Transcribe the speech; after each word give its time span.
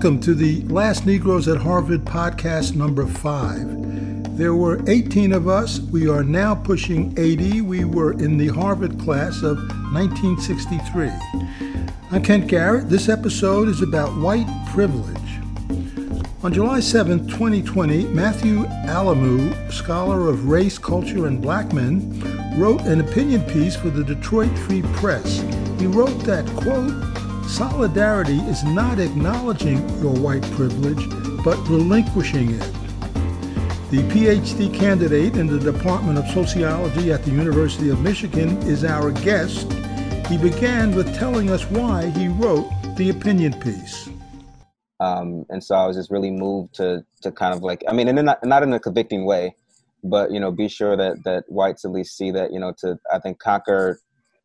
Welcome 0.00 0.20
to 0.20 0.32
the 0.32 0.62
Last 0.62 1.04
Negroes 1.04 1.46
at 1.46 1.58
Harvard 1.58 2.06
podcast 2.06 2.74
number 2.74 3.06
five. 3.06 3.66
There 4.34 4.54
were 4.54 4.80
18 4.88 5.30
of 5.34 5.46
us. 5.46 5.78
We 5.78 6.08
are 6.08 6.24
now 6.24 6.54
pushing 6.54 7.12
80. 7.18 7.60
We 7.60 7.84
were 7.84 8.12
in 8.12 8.38
the 8.38 8.48
Harvard 8.48 8.98
class 8.98 9.42
of 9.42 9.58
1963. 9.92 11.10
I'm 12.10 12.22
Kent 12.22 12.46
Garrett. 12.46 12.88
This 12.88 13.10
episode 13.10 13.68
is 13.68 13.82
about 13.82 14.16
white 14.16 14.48
privilege. 14.72 15.18
On 16.42 16.50
July 16.50 16.80
7, 16.80 17.28
2020, 17.28 18.04
Matthew 18.04 18.64
Alemu, 18.86 19.70
scholar 19.70 20.30
of 20.30 20.48
race, 20.48 20.78
culture, 20.78 21.26
and 21.26 21.42
black 21.42 21.74
men, 21.74 22.18
wrote 22.58 22.80
an 22.86 23.02
opinion 23.02 23.42
piece 23.50 23.76
for 23.76 23.90
the 23.90 24.02
Detroit 24.02 24.58
Free 24.60 24.80
Press. 24.94 25.40
He 25.78 25.86
wrote 25.86 26.20
that, 26.20 26.46
quote, 26.56 27.09
solidarity 27.50 28.38
is 28.42 28.62
not 28.62 29.00
acknowledging 29.00 29.78
your 30.00 30.14
white 30.14 30.42
privilege, 30.52 31.08
but 31.44 31.56
relinquishing 31.68 32.52
it. 32.52 32.72
The 33.90 34.02
PhD 34.08 34.72
candidate 34.72 35.36
in 35.36 35.48
the 35.48 35.58
Department 35.58 36.16
of 36.16 36.28
Sociology 36.28 37.12
at 37.12 37.24
the 37.24 37.32
University 37.32 37.88
of 37.88 38.00
Michigan 38.00 38.56
is 38.62 38.84
our 38.84 39.10
guest. 39.10 39.70
He 40.28 40.38
began 40.38 40.94
with 40.94 41.12
telling 41.16 41.50
us 41.50 41.64
why 41.64 42.10
he 42.10 42.28
wrote 42.28 42.70
the 42.96 43.10
opinion 43.10 43.58
piece. 43.58 44.08
Um, 45.00 45.44
and 45.48 45.62
so 45.62 45.74
I 45.74 45.86
was 45.86 45.96
just 45.96 46.10
really 46.10 46.30
moved 46.30 46.74
to 46.74 47.04
to 47.22 47.32
kind 47.32 47.52
of 47.52 47.62
like 47.62 47.82
I 47.88 47.92
mean, 47.92 48.06
and 48.06 48.26
not 48.26 48.44
not 48.44 48.62
in 48.62 48.72
a 48.72 48.78
convicting 48.78 49.24
way, 49.24 49.56
but 50.04 50.30
you 50.30 50.38
know, 50.38 50.52
be 50.52 50.68
sure 50.68 50.96
that 50.96 51.24
that 51.24 51.44
whites 51.48 51.84
at 51.84 51.90
least 51.90 52.16
see 52.16 52.30
that 52.30 52.52
you 52.52 52.60
know 52.60 52.72
to 52.78 52.96
I 53.12 53.18
think 53.18 53.40
conquer 53.40 53.98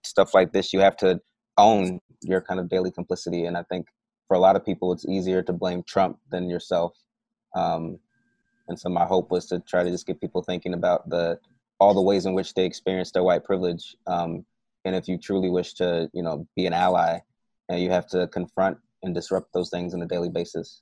stuff 0.03 0.33
like 0.33 0.53
this, 0.53 0.73
you 0.73 0.79
have 0.79 0.97
to 0.97 1.19
own 1.57 1.99
your 2.21 2.41
kind 2.41 2.59
of 2.59 2.69
daily 2.69 2.91
complicity. 2.91 3.45
And 3.45 3.57
I 3.57 3.63
think 3.63 3.87
for 4.27 4.35
a 4.35 4.39
lot 4.39 4.55
of 4.55 4.65
people, 4.65 4.91
it's 4.91 5.07
easier 5.07 5.41
to 5.43 5.53
blame 5.53 5.83
Trump 5.83 6.17
than 6.29 6.49
yourself. 6.49 6.93
Um, 7.55 7.99
and 8.67 8.79
so 8.79 8.89
my 8.89 9.05
hope 9.05 9.31
was 9.31 9.45
to 9.47 9.59
try 9.59 9.83
to 9.83 9.91
just 9.91 10.07
get 10.07 10.19
people 10.19 10.41
thinking 10.41 10.73
about 10.73 11.09
the 11.09 11.39
all 11.79 11.93
the 11.93 12.01
ways 12.01 12.25
in 12.25 12.33
which 12.33 12.53
they 12.53 12.65
experience 12.65 13.11
their 13.11 13.23
white 13.23 13.43
privilege. 13.43 13.95
Um, 14.07 14.45
and 14.85 14.95
if 14.95 15.07
you 15.07 15.17
truly 15.17 15.49
wish 15.49 15.73
to, 15.75 16.09
you 16.13 16.23
know, 16.23 16.47
be 16.55 16.65
an 16.65 16.73
ally, 16.73 17.19
and 17.69 17.81
you 17.81 17.89
have 17.89 18.07
to 18.07 18.27
confront 18.27 18.77
and 19.03 19.13
disrupt 19.13 19.51
those 19.53 19.69
things 19.69 19.93
on 19.93 20.01
a 20.01 20.05
daily 20.05 20.29
basis. 20.29 20.81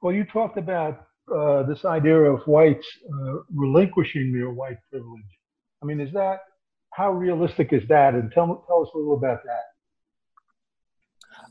Well, 0.00 0.14
you 0.14 0.24
talked 0.24 0.58
about 0.58 1.06
uh, 1.34 1.62
this 1.64 1.84
idea 1.84 2.18
of 2.18 2.42
whites 2.46 2.86
uh, 3.12 3.38
relinquishing 3.54 4.32
their 4.32 4.50
white 4.50 4.78
privilege. 4.90 5.22
I 5.82 5.86
mean, 5.86 6.00
is 6.00 6.12
that 6.12 6.40
how 6.92 7.12
realistic 7.12 7.72
is 7.72 7.82
that? 7.88 8.14
And 8.14 8.30
tell 8.32 8.64
tell 8.66 8.82
us 8.82 8.88
a 8.94 8.98
little 8.98 9.14
about 9.14 9.42
that. 9.44 9.71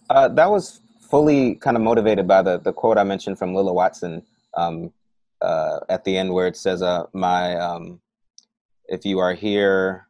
Uh, 0.09 0.27
that 0.27 0.50
was 0.50 0.81
fully 1.09 1.55
kind 1.55 1.75
of 1.77 1.83
motivated 1.83 2.27
by 2.27 2.41
the 2.41 2.59
the 2.59 2.73
quote 2.73 2.97
I 2.97 3.03
mentioned 3.03 3.38
from 3.38 3.53
Lilla 3.53 3.73
Watson 3.73 4.23
um, 4.55 4.91
uh, 5.41 5.80
at 5.89 6.03
the 6.03 6.17
end, 6.17 6.33
where 6.33 6.47
it 6.47 6.58
says, 6.58 6.81
uh, 6.81 7.05
"My 7.14 7.58
um, 7.58 8.02
if 8.88 9.05
you 9.05 9.19
are 9.19 9.33
here." 9.33 10.08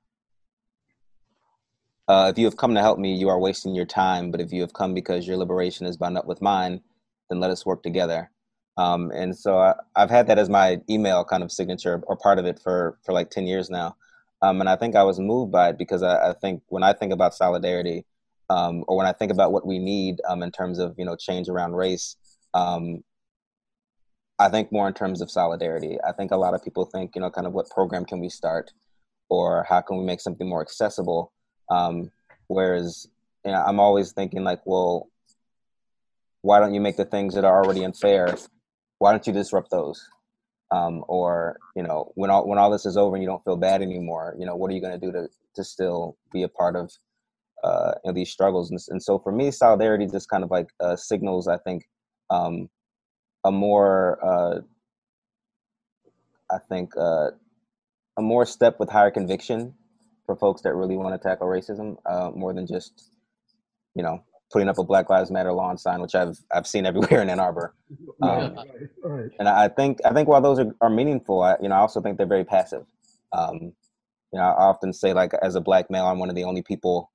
Uh, 2.07 2.29
if 2.29 2.37
you 2.37 2.43
have 2.43 2.57
come 2.57 2.73
to 2.73 2.81
help 2.81 2.99
me, 2.99 3.15
you 3.15 3.29
are 3.29 3.39
wasting 3.39 3.73
your 3.73 3.85
time. 3.85 4.31
But 4.31 4.41
if 4.41 4.51
you 4.51 4.59
have 4.61 4.73
come 4.73 4.93
because 4.93 5.25
your 5.25 5.37
liberation 5.37 5.85
is 5.85 5.95
bound 5.95 6.17
up 6.17 6.25
with 6.25 6.41
mine, 6.41 6.81
then 7.29 7.39
let 7.39 7.51
us 7.51 7.65
work 7.65 7.83
together. 7.83 8.29
Um, 8.75 9.11
and 9.13 9.37
so 9.37 9.59
I, 9.59 9.75
have 9.95 10.09
had 10.09 10.27
that 10.27 10.39
as 10.39 10.49
my 10.49 10.81
email 10.89 11.23
kind 11.23 11.43
of 11.43 11.51
signature 11.51 12.03
or 12.07 12.17
part 12.17 12.39
of 12.39 12.45
it 12.45 12.59
for 12.59 12.97
for 13.03 13.13
like 13.13 13.29
ten 13.29 13.47
years 13.47 13.69
now. 13.69 13.95
Um, 14.41 14.59
and 14.59 14.69
I 14.69 14.75
think 14.75 14.95
I 14.95 15.03
was 15.03 15.19
moved 15.19 15.51
by 15.51 15.69
it 15.69 15.77
because 15.77 16.03
I, 16.03 16.31
I 16.31 16.33
think 16.33 16.63
when 16.67 16.83
I 16.83 16.93
think 16.93 17.13
about 17.13 17.35
solidarity, 17.35 18.05
um, 18.52 18.83
or 18.88 18.97
when 18.97 19.07
I 19.07 19.13
think 19.13 19.31
about 19.31 19.52
what 19.52 19.66
we 19.66 19.80
need 19.80 20.21
um, 20.27 20.44
in 20.44 20.52
terms 20.52 20.77
of 20.80 20.95
you 20.97 21.05
know 21.05 21.16
change 21.16 21.47
around 21.49 21.73
race, 21.73 22.16
um, 22.53 23.03
I 24.38 24.50
think 24.50 24.72
more 24.72 24.88
in 24.88 24.94
terms 24.94 25.22
of 25.22 25.31
solidarity. 25.31 25.97
I 26.07 26.12
think 26.12 26.31
a 26.31 26.38
lot 26.38 26.53
of 26.53 26.63
people 26.63 26.85
think 26.85 27.16
you 27.16 27.22
know 27.22 27.29
kind 27.29 27.47
of 27.47 27.53
what 27.53 27.69
program 27.69 28.06
can 28.06 28.19
we 28.19 28.29
start, 28.29 28.72
or 29.29 29.66
how 29.67 29.81
can 29.81 29.97
we 29.97 30.06
make 30.06 30.22
something 30.22 30.47
more 30.47 30.62
accessible 30.62 31.31
um, 31.72 32.12
whereas 32.47 33.07
you 33.45 33.51
know, 33.51 33.63
I'm 33.66 33.79
always 33.79 34.12
thinking 34.12 34.44
like, 34.44 34.62
well, 34.66 35.09
why 36.41 36.59
don't 36.59 36.73
you 36.73 36.81
make 36.81 36.97
the 36.97 37.06
things 37.06 37.33
that 37.35 37.45
are 37.45 37.63
already 37.63 37.83
unfair? 37.83 38.35
Why 39.00 39.12
don't 39.12 39.25
you 39.25 39.33
disrupt 39.33 39.72
those? 39.72 40.07
Um, 40.69 41.03
or 41.07 41.57
you 41.75 41.83
know, 41.83 42.12
when 42.16 42.29
all 42.29 42.47
when 42.47 42.59
all 42.59 42.72
this 42.72 42.85
is 42.85 42.97
over 42.97 43.16
and 43.16 43.23
you 43.23 43.29
don't 43.29 43.44
feel 43.44 43.57
bad 43.57 43.81
anymore, 43.81 44.35
you 44.38 44.45
know, 44.45 44.56
what 44.56 44.72
are 44.72 44.73
you 44.73 44.81
going 44.81 45.00
to 45.00 45.06
do 45.06 45.12
to 45.12 45.28
to 45.56 45.63
still 45.63 46.18
be 46.31 46.44
a 46.44 46.47
part 46.47 46.75
of 46.75 46.91
uh, 47.63 47.94
you 48.03 48.09
know, 48.09 48.13
these 48.13 48.31
struggles? 48.31 48.72
And, 48.72 48.79
and, 48.89 49.01
so 49.01 49.19
for 49.19 49.31
me, 49.31 49.51
solidarity 49.51 50.07
just 50.07 50.29
kind 50.29 50.44
of 50.44 50.51
like 50.51 50.67
uh, 50.79 50.95
signals, 50.95 51.47
I 51.47 51.57
think, 51.57 51.83
um, 52.29 52.69
a 53.44 53.51
more 53.51 54.19
uh, 54.23 54.61
I 56.51 56.57
think 56.69 56.91
uh, 56.97 57.31
a 58.17 58.21
more 58.21 58.45
step 58.45 58.79
with 58.79 58.89
higher 58.89 59.11
conviction 59.11 59.73
for 60.25 60.35
folks 60.35 60.61
that 60.61 60.75
really 60.75 60.97
want 60.97 61.19
to 61.19 61.27
tackle 61.27 61.47
racism 61.47 61.95
uh, 62.05 62.31
more 62.31 62.53
than 62.53 62.67
just 62.67 63.11
you 63.95 64.03
know 64.03 64.23
putting 64.51 64.67
up 64.67 64.77
a 64.77 64.83
Black 64.83 65.09
Lives 65.09 65.31
Matter 65.31 65.53
lawn 65.53 65.77
sign, 65.77 66.01
which 66.01 66.16
I've 66.16 66.38
I've 66.53 66.67
seen 66.67 66.85
everywhere 66.91 67.21
in 67.21 67.29
Ann 67.29 67.39
Arbor. 67.39 67.73
Um, 68.21 68.53
right, 68.53 68.67
right. 69.03 69.31
And 69.39 69.50
I 69.50 69.67
think 69.67 69.97
I 70.05 70.13
think 70.13 70.27
while 70.27 70.41
those 70.41 70.59
are, 70.59 70.75
are 70.79 70.91
meaningful, 70.91 71.41
I, 71.41 71.55
you 71.59 71.69
know, 71.69 71.75
I 71.75 71.79
also 71.79 72.01
think 72.01 72.17
they're 72.17 72.27
very 72.27 72.45
passive. 72.45 72.85
Um, 73.31 73.73
you 74.31 74.39
know, 74.39 74.41
I 74.41 74.66
often 74.66 74.94
say 74.94 75.11
like 75.11 75.31
as 75.41 75.55
a 75.55 75.61
black 75.61 75.89
male, 75.89 76.05
I'm 76.05 76.19
one 76.19 76.29
of 76.29 76.35
the 76.35 76.44
only 76.44 76.61
people, 76.61 77.11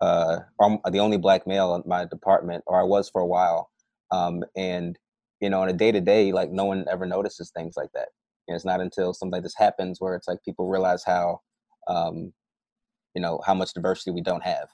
uh, 0.00 0.38
I'm 0.60 0.78
the 0.90 1.00
only 1.00 1.18
black 1.18 1.46
male 1.46 1.74
in 1.74 1.82
my 1.86 2.04
department, 2.04 2.64
or 2.66 2.80
I 2.80 2.84
was 2.84 3.10
for 3.10 3.20
a 3.20 3.26
while. 3.26 3.70
Um, 4.10 4.42
and 4.56 4.98
you 5.40 5.50
know, 5.50 5.62
on 5.62 5.68
a 5.68 5.74
day 5.74 5.92
to 5.92 6.00
day, 6.00 6.32
like 6.32 6.50
no 6.50 6.64
one 6.64 6.84
ever 6.90 7.06
notices 7.06 7.50
things 7.50 7.74
like 7.76 7.90
that. 7.94 8.08
And 8.48 8.56
it's 8.56 8.64
not 8.64 8.80
until 8.80 9.14
something 9.14 9.32
like 9.32 9.42
this 9.42 9.54
happens 9.56 10.00
where 10.00 10.14
it's 10.14 10.28
like 10.28 10.42
people 10.44 10.68
realize 10.68 11.04
how 11.04 11.40
um, 11.88 12.32
you 13.14 13.22
know 13.22 13.40
how 13.46 13.54
much 13.54 13.72
diversity 13.74 14.10
we 14.10 14.20
don't 14.20 14.42
have 14.42 14.68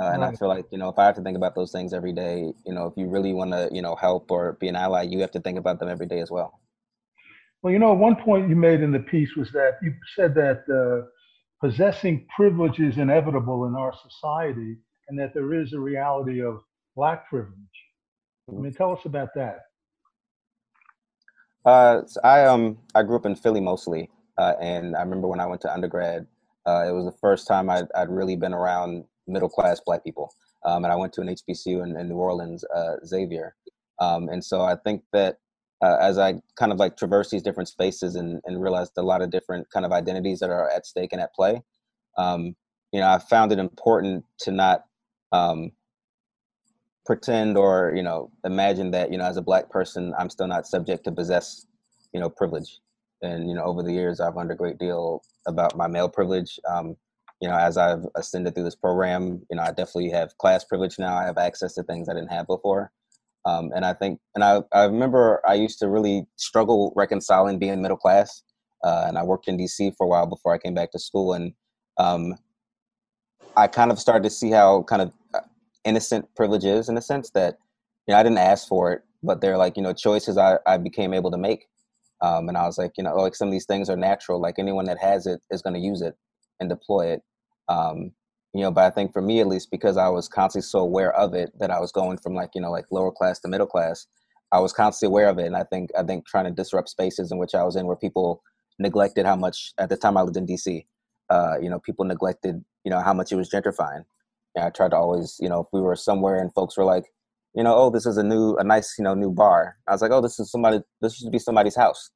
uh, 0.00 0.12
and 0.14 0.24
I 0.24 0.32
feel 0.32 0.48
like 0.48 0.64
you 0.70 0.78
know 0.78 0.88
if 0.88 0.98
I 0.98 1.04
have 1.04 1.16
to 1.16 1.22
think 1.22 1.36
about 1.36 1.54
those 1.54 1.72
things 1.72 1.92
every 1.92 2.12
day, 2.12 2.52
you 2.64 2.72
know, 2.72 2.86
if 2.86 2.94
you 2.96 3.06
really 3.06 3.34
want 3.34 3.52
to 3.52 3.68
you 3.70 3.82
know 3.82 3.94
help 3.96 4.30
or 4.30 4.54
be 4.54 4.68
an 4.68 4.76
ally, 4.76 5.02
you 5.02 5.20
have 5.20 5.30
to 5.32 5.40
think 5.40 5.58
about 5.58 5.78
them 5.78 5.90
every 5.90 6.06
day 6.06 6.20
as 6.20 6.30
well. 6.30 6.58
Well, 7.60 7.70
you 7.70 7.78
know, 7.78 7.92
one 7.92 8.16
point 8.16 8.48
you 8.48 8.56
made 8.56 8.80
in 8.80 8.92
the 8.92 9.00
piece 9.00 9.36
was 9.36 9.52
that 9.52 9.72
you 9.82 9.92
said 10.16 10.34
that 10.36 10.64
uh, 10.72 11.06
possessing 11.60 12.26
privilege 12.34 12.78
is 12.80 12.96
inevitable 12.98 13.66
in 13.66 13.74
our 13.74 13.92
society, 13.92 14.76
and 15.08 15.18
that 15.18 15.34
there 15.34 15.54
is 15.54 15.72
a 15.72 15.80
reality 15.80 16.42
of 16.42 16.60
black 16.96 17.28
privilege. 17.28 17.54
I 18.48 18.52
mean, 18.52 18.72
tell 18.72 18.92
us 18.92 19.04
about 19.04 19.28
that. 19.34 19.60
Uh, 21.64 22.02
so 22.06 22.20
I 22.24 22.46
um 22.46 22.78
I 22.94 23.02
grew 23.02 23.16
up 23.16 23.26
in 23.26 23.36
Philly 23.36 23.60
mostly, 23.60 24.08
uh, 24.38 24.54
and 24.60 24.96
I 24.96 25.02
remember 25.02 25.28
when 25.28 25.40
I 25.40 25.46
went 25.46 25.60
to 25.62 25.72
undergrad, 25.72 26.26
uh, 26.66 26.84
it 26.88 26.92
was 26.92 27.04
the 27.04 27.18
first 27.20 27.46
time 27.46 27.68
I'd, 27.68 27.86
I'd 27.94 28.08
really 28.08 28.36
been 28.36 28.54
around 28.54 29.04
middle 29.26 29.48
class 29.48 29.80
black 29.84 30.02
people. 30.04 30.32
Um, 30.64 30.84
and 30.84 30.92
I 30.92 30.96
went 30.96 31.12
to 31.14 31.20
an 31.22 31.28
HBCU 31.28 31.82
in, 31.82 31.96
in 31.96 32.08
New 32.08 32.16
Orleans, 32.16 32.64
uh, 32.74 32.96
Xavier. 33.04 33.54
Um, 33.98 34.28
and 34.28 34.44
so 34.44 34.62
I 34.62 34.76
think 34.76 35.02
that 35.12 35.38
uh, 35.82 35.96
as 36.00 36.18
I 36.18 36.34
kind 36.56 36.72
of 36.72 36.78
like 36.78 36.96
traverse 36.96 37.30
these 37.30 37.42
different 37.42 37.68
spaces 37.68 38.14
and, 38.16 38.40
and 38.44 38.62
realized 38.62 38.92
a 38.96 39.02
lot 39.02 39.22
of 39.22 39.30
different 39.30 39.70
kind 39.70 39.86
of 39.86 39.92
identities 39.92 40.40
that 40.40 40.50
are 40.50 40.68
at 40.70 40.86
stake 40.86 41.12
and 41.12 41.22
at 41.22 41.34
play, 41.34 41.62
um, 42.18 42.54
you 42.92 43.00
know, 43.00 43.08
I 43.08 43.18
found 43.18 43.52
it 43.52 43.58
important 43.58 44.24
to 44.40 44.50
not 44.50 44.84
um, 45.32 45.72
pretend 47.06 47.56
or, 47.56 47.92
you 47.94 48.02
know, 48.02 48.30
imagine 48.44 48.90
that, 48.90 49.10
you 49.10 49.18
know, 49.18 49.24
as 49.24 49.36
a 49.36 49.42
black 49.42 49.70
person, 49.70 50.12
I'm 50.18 50.30
still 50.30 50.48
not 50.48 50.66
subject 50.66 51.04
to 51.04 51.12
possess, 51.12 51.66
you 52.12 52.20
know, 52.20 52.28
privilege. 52.28 52.80
And 53.22 53.48
you 53.48 53.54
know 53.54 53.64
over 53.64 53.82
the 53.82 53.92
years 53.92 54.18
i've 54.20 54.34
learned 54.34 54.50
a 54.50 54.54
great 54.54 54.78
deal 54.78 55.22
about 55.46 55.76
my 55.76 55.86
male 55.86 56.08
privilege. 56.08 56.58
Um, 56.68 56.96
you 57.40 57.48
know 57.48 57.56
as 57.56 57.76
i've 57.76 58.04
ascended 58.16 58.54
through 58.54 58.64
this 58.64 58.76
program 58.76 59.42
you 59.50 59.56
know 59.56 59.62
i 59.62 59.68
definitely 59.68 60.10
have 60.10 60.36
class 60.38 60.64
privilege 60.64 60.98
now. 60.98 61.16
I 61.16 61.24
have 61.24 61.38
access 61.38 61.74
to 61.74 61.82
things 61.82 62.08
i 62.08 62.14
didn't 62.14 62.32
have 62.32 62.46
before 62.46 62.92
um, 63.44 63.70
and 63.74 63.84
i 63.84 63.92
think 63.92 64.18
and 64.34 64.44
I, 64.44 64.60
I 64.72 64.84
remember 64.84 65.40
i 65.46 65.54
used 65.54 65.78
to 65.80 65.88
really 65.88 66.26
struggle 66.36 66.92
reconciling 66.96 67.58
being 67.58 67.80
middle 67.82 67.96
class 67.96 68.42
uh, 68.84 69.04
and 69.06 69.18
i 69.18 69.22
worked 69.22 69.48
in 69.48 69.58
dc 69.58 69.94
for 69.96 70.04
a 70.04 70.08
while 70.08 70.26
before 70.26 70.54
i 70.54 70.58
came 70.58 70.74
back 70.74 70.92
to 70.92 70.98
school 70.98 71.32
and 71.32 71.52
um, 71.98 72.34
i 73.56 73.66
kind 73.66 73.90
of 73.90 73.98
started 73.98 74.24
to 74.24 74.30
see 74.30 74.50
how 74.50 74.82
kind 74.84 75.02
of 75.02 75.12
uh, 75.34 75.40
innocent 75.84 76.26
privilege 76.34 76.64
is 76.64 76.88
in 76.88 76.96
a 76.96 77.02
sense 77.02 77.30
that 77.30 77.58
you 78.06 78.12
know 78.12 78.18
i 78.18 78.22
didn't 78.22 78.38
ask 78.38 78.68
for 78.68 78.92
it 78.92 79.02
but 79.22 79.40
they're 79.40 79.58
like 79.58 79.76
you 79.76 79.82
know 79.82 79.92
choices 79.92 80.36
i, 80.38 80.58
I 80.66 80.76
became 80.76 81.14
able 81.14 81.30
to 81.30 81.38
make 81.38 81.66
um, 82.22 82.48
and 82.48 82.56
I 82.56 82.66
was 82.66 82.78
like, 82.78 82.92
you 82.98 83.04
know, 83.04 83.14
like 83.16 83.34
some 83.34 83.48
of 83.48 83.52
these 83.52 83.66
things 83.66 83.88
are 83.88 83.96
natural. 83.96 84.40
Like 84.40 84.58
anyone 84.58 84.84
that 84.86 84.98
has 84.98 85.26
it 85.26 85.40
is 85.50 85.62
going 85.62 85.74
to 85.74 85.80
use 85.80 86.02
it 86.02 86.14
and 86.58 86.68
deploy 86.68 87.12
it. 87.12 87.22
Um, 87.68 88.12
you 88.52 88.62
know, 88.62 88.70
but 88.70 88.84
I 88.84 88.90
think 88.90 89.12
for 89.12 89.22
me 89.22 89.40
at 89.40 89.46
least, 89.46 89.70
because 89.70 89.96
I 89.96 90.08
was 90.08 90.28
constantly 90.28 90.66
so 90.66 90.80
aware 90.80 91.12
of 91.14 91.34
it 91.34 91.52
that 91.60 91.70
I 91.70 91.80
was 91.80 91.92
going 91.92 92.18
from 92.18 92.34
like 92.34 92.50
you 92.54 92.60
know 92.60 92.70
like 92.70 92.86
lower 92.90 93.12
class 93.12 93.38
to 93.40 93.48
middle 93.48 93.66
class, 93.66 94.06
I 94.52 94.60
was 94.60 94.72
constantly 94.72 95.12
aware 95.12 95.28
of 95.28 95.38
it. 95.38 95.46
And 95.46 95.56
I 95.56 95.64
think 95.64 95.90
I 95.98 96.02
think 96.02 96.26
trying 96.26 96.46
to 96.46 96.50
disrupt 96.50 96.88
spaces 96.88 97.30
in 97.32 97.38
which 97.38 97.54
I 97.54 97.64
was 97.64 97.76
in 97.76 97.86
where 97.86 97.96
people 97.96 98.42
neglected 98.78 99.26
how 99.26 99.36
much 99.36 99.72
at 99.78 99.88
the 99.88 99.96
time 99.96 100.16
I 100.16 100.22
lived 100.22 100.36
in 100.36 100.46
DC. 100.46 100.84
Uh, 101.28 101.56
you 101.60 101.70
know, 101.70 101.78
people 101.78 102.04
neglected 102.04 102.64
you 102.84 102.90
know 102.90 103.00
how 103.00 103.14
much 103.14 103.32
it 103.32 103.36
was 103.36 103.50
gentrifying. 103.50 104.04
And 104.56 104.64
I 104.64 104.70
tried 104.70 104.90
to 104.90 104.96
always 104.96 105.36
you 105.40 105.48
know 105.48 105.60
if 105.60 105.66
we 105.72 105.80
were 105.80 105.96
somewhere 105.96 106.40
and 106.40 106.52
folks 106.52 106.76
were 106.76 106.84
like, 106.84 107.04
you 107.54 107.64
know, 107.64 107.74
oh, 107.74 107.90
this 107.90 108.06
is 108.06 108.16
a 108.16 108.22
new, 108.22 108.56
a 108.56 108.64
nice, 108.64 108.94
you 108.98 109.04
know, 109.04 109.14
new 109.14 109.30
bar. 109.30 109.76
I 109.88 109.92
was 109.92 110.02
like, 110.02 110.12
oh, 110.12 110.20
this 110.20 110.38
is 110.38 110.50
somebody, 110.50 110.80
this 111.00 111.16
should 111.16 111.32
be 111.32 111.38
somebody's 111.38 111.76
house. 111.76 112.10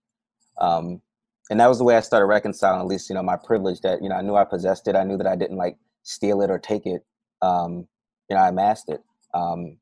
Um, 0.60 1.02
and 1.50 1.58
that 1.60 1.68
was 1.68 1.78
the 1.78 1.84
way 1.84 1.96
I 1.96 2.00
started 2.00 2.26
reconciling, 2.26 2.80
at 2.80 2.86
least, 2.86 3.08
you 3.08 3.14
know, 3.14 3.22
my 3.22 3.36
privilege 3.36 3.80
that, 3.80 4.02
you 4.02 4.08
know, 4.08 4.14
I 4.14 4.22
knew 4.22 4.36
I 4.36 4.44
possessed 4.44 4.86
it. 4.88 4.96
I 4.96 5.04
knew 5.04 5.16
that 5.18 5.26
I 5.26 5.36
didn't 5.36 5.56
like 5.56 5.76
steal 6.04 6.40
it 6.42 6.50
or 6.50 6.58
take 6.58 6.86
it. 6.86 7.04
Um, 7.42 7.88
you 8.30 8.36
know, 8.36 8.42
I 8.42 8.48
amassed 8.48 8.88
it. 8.88 9.02
Um, 9.34 9.76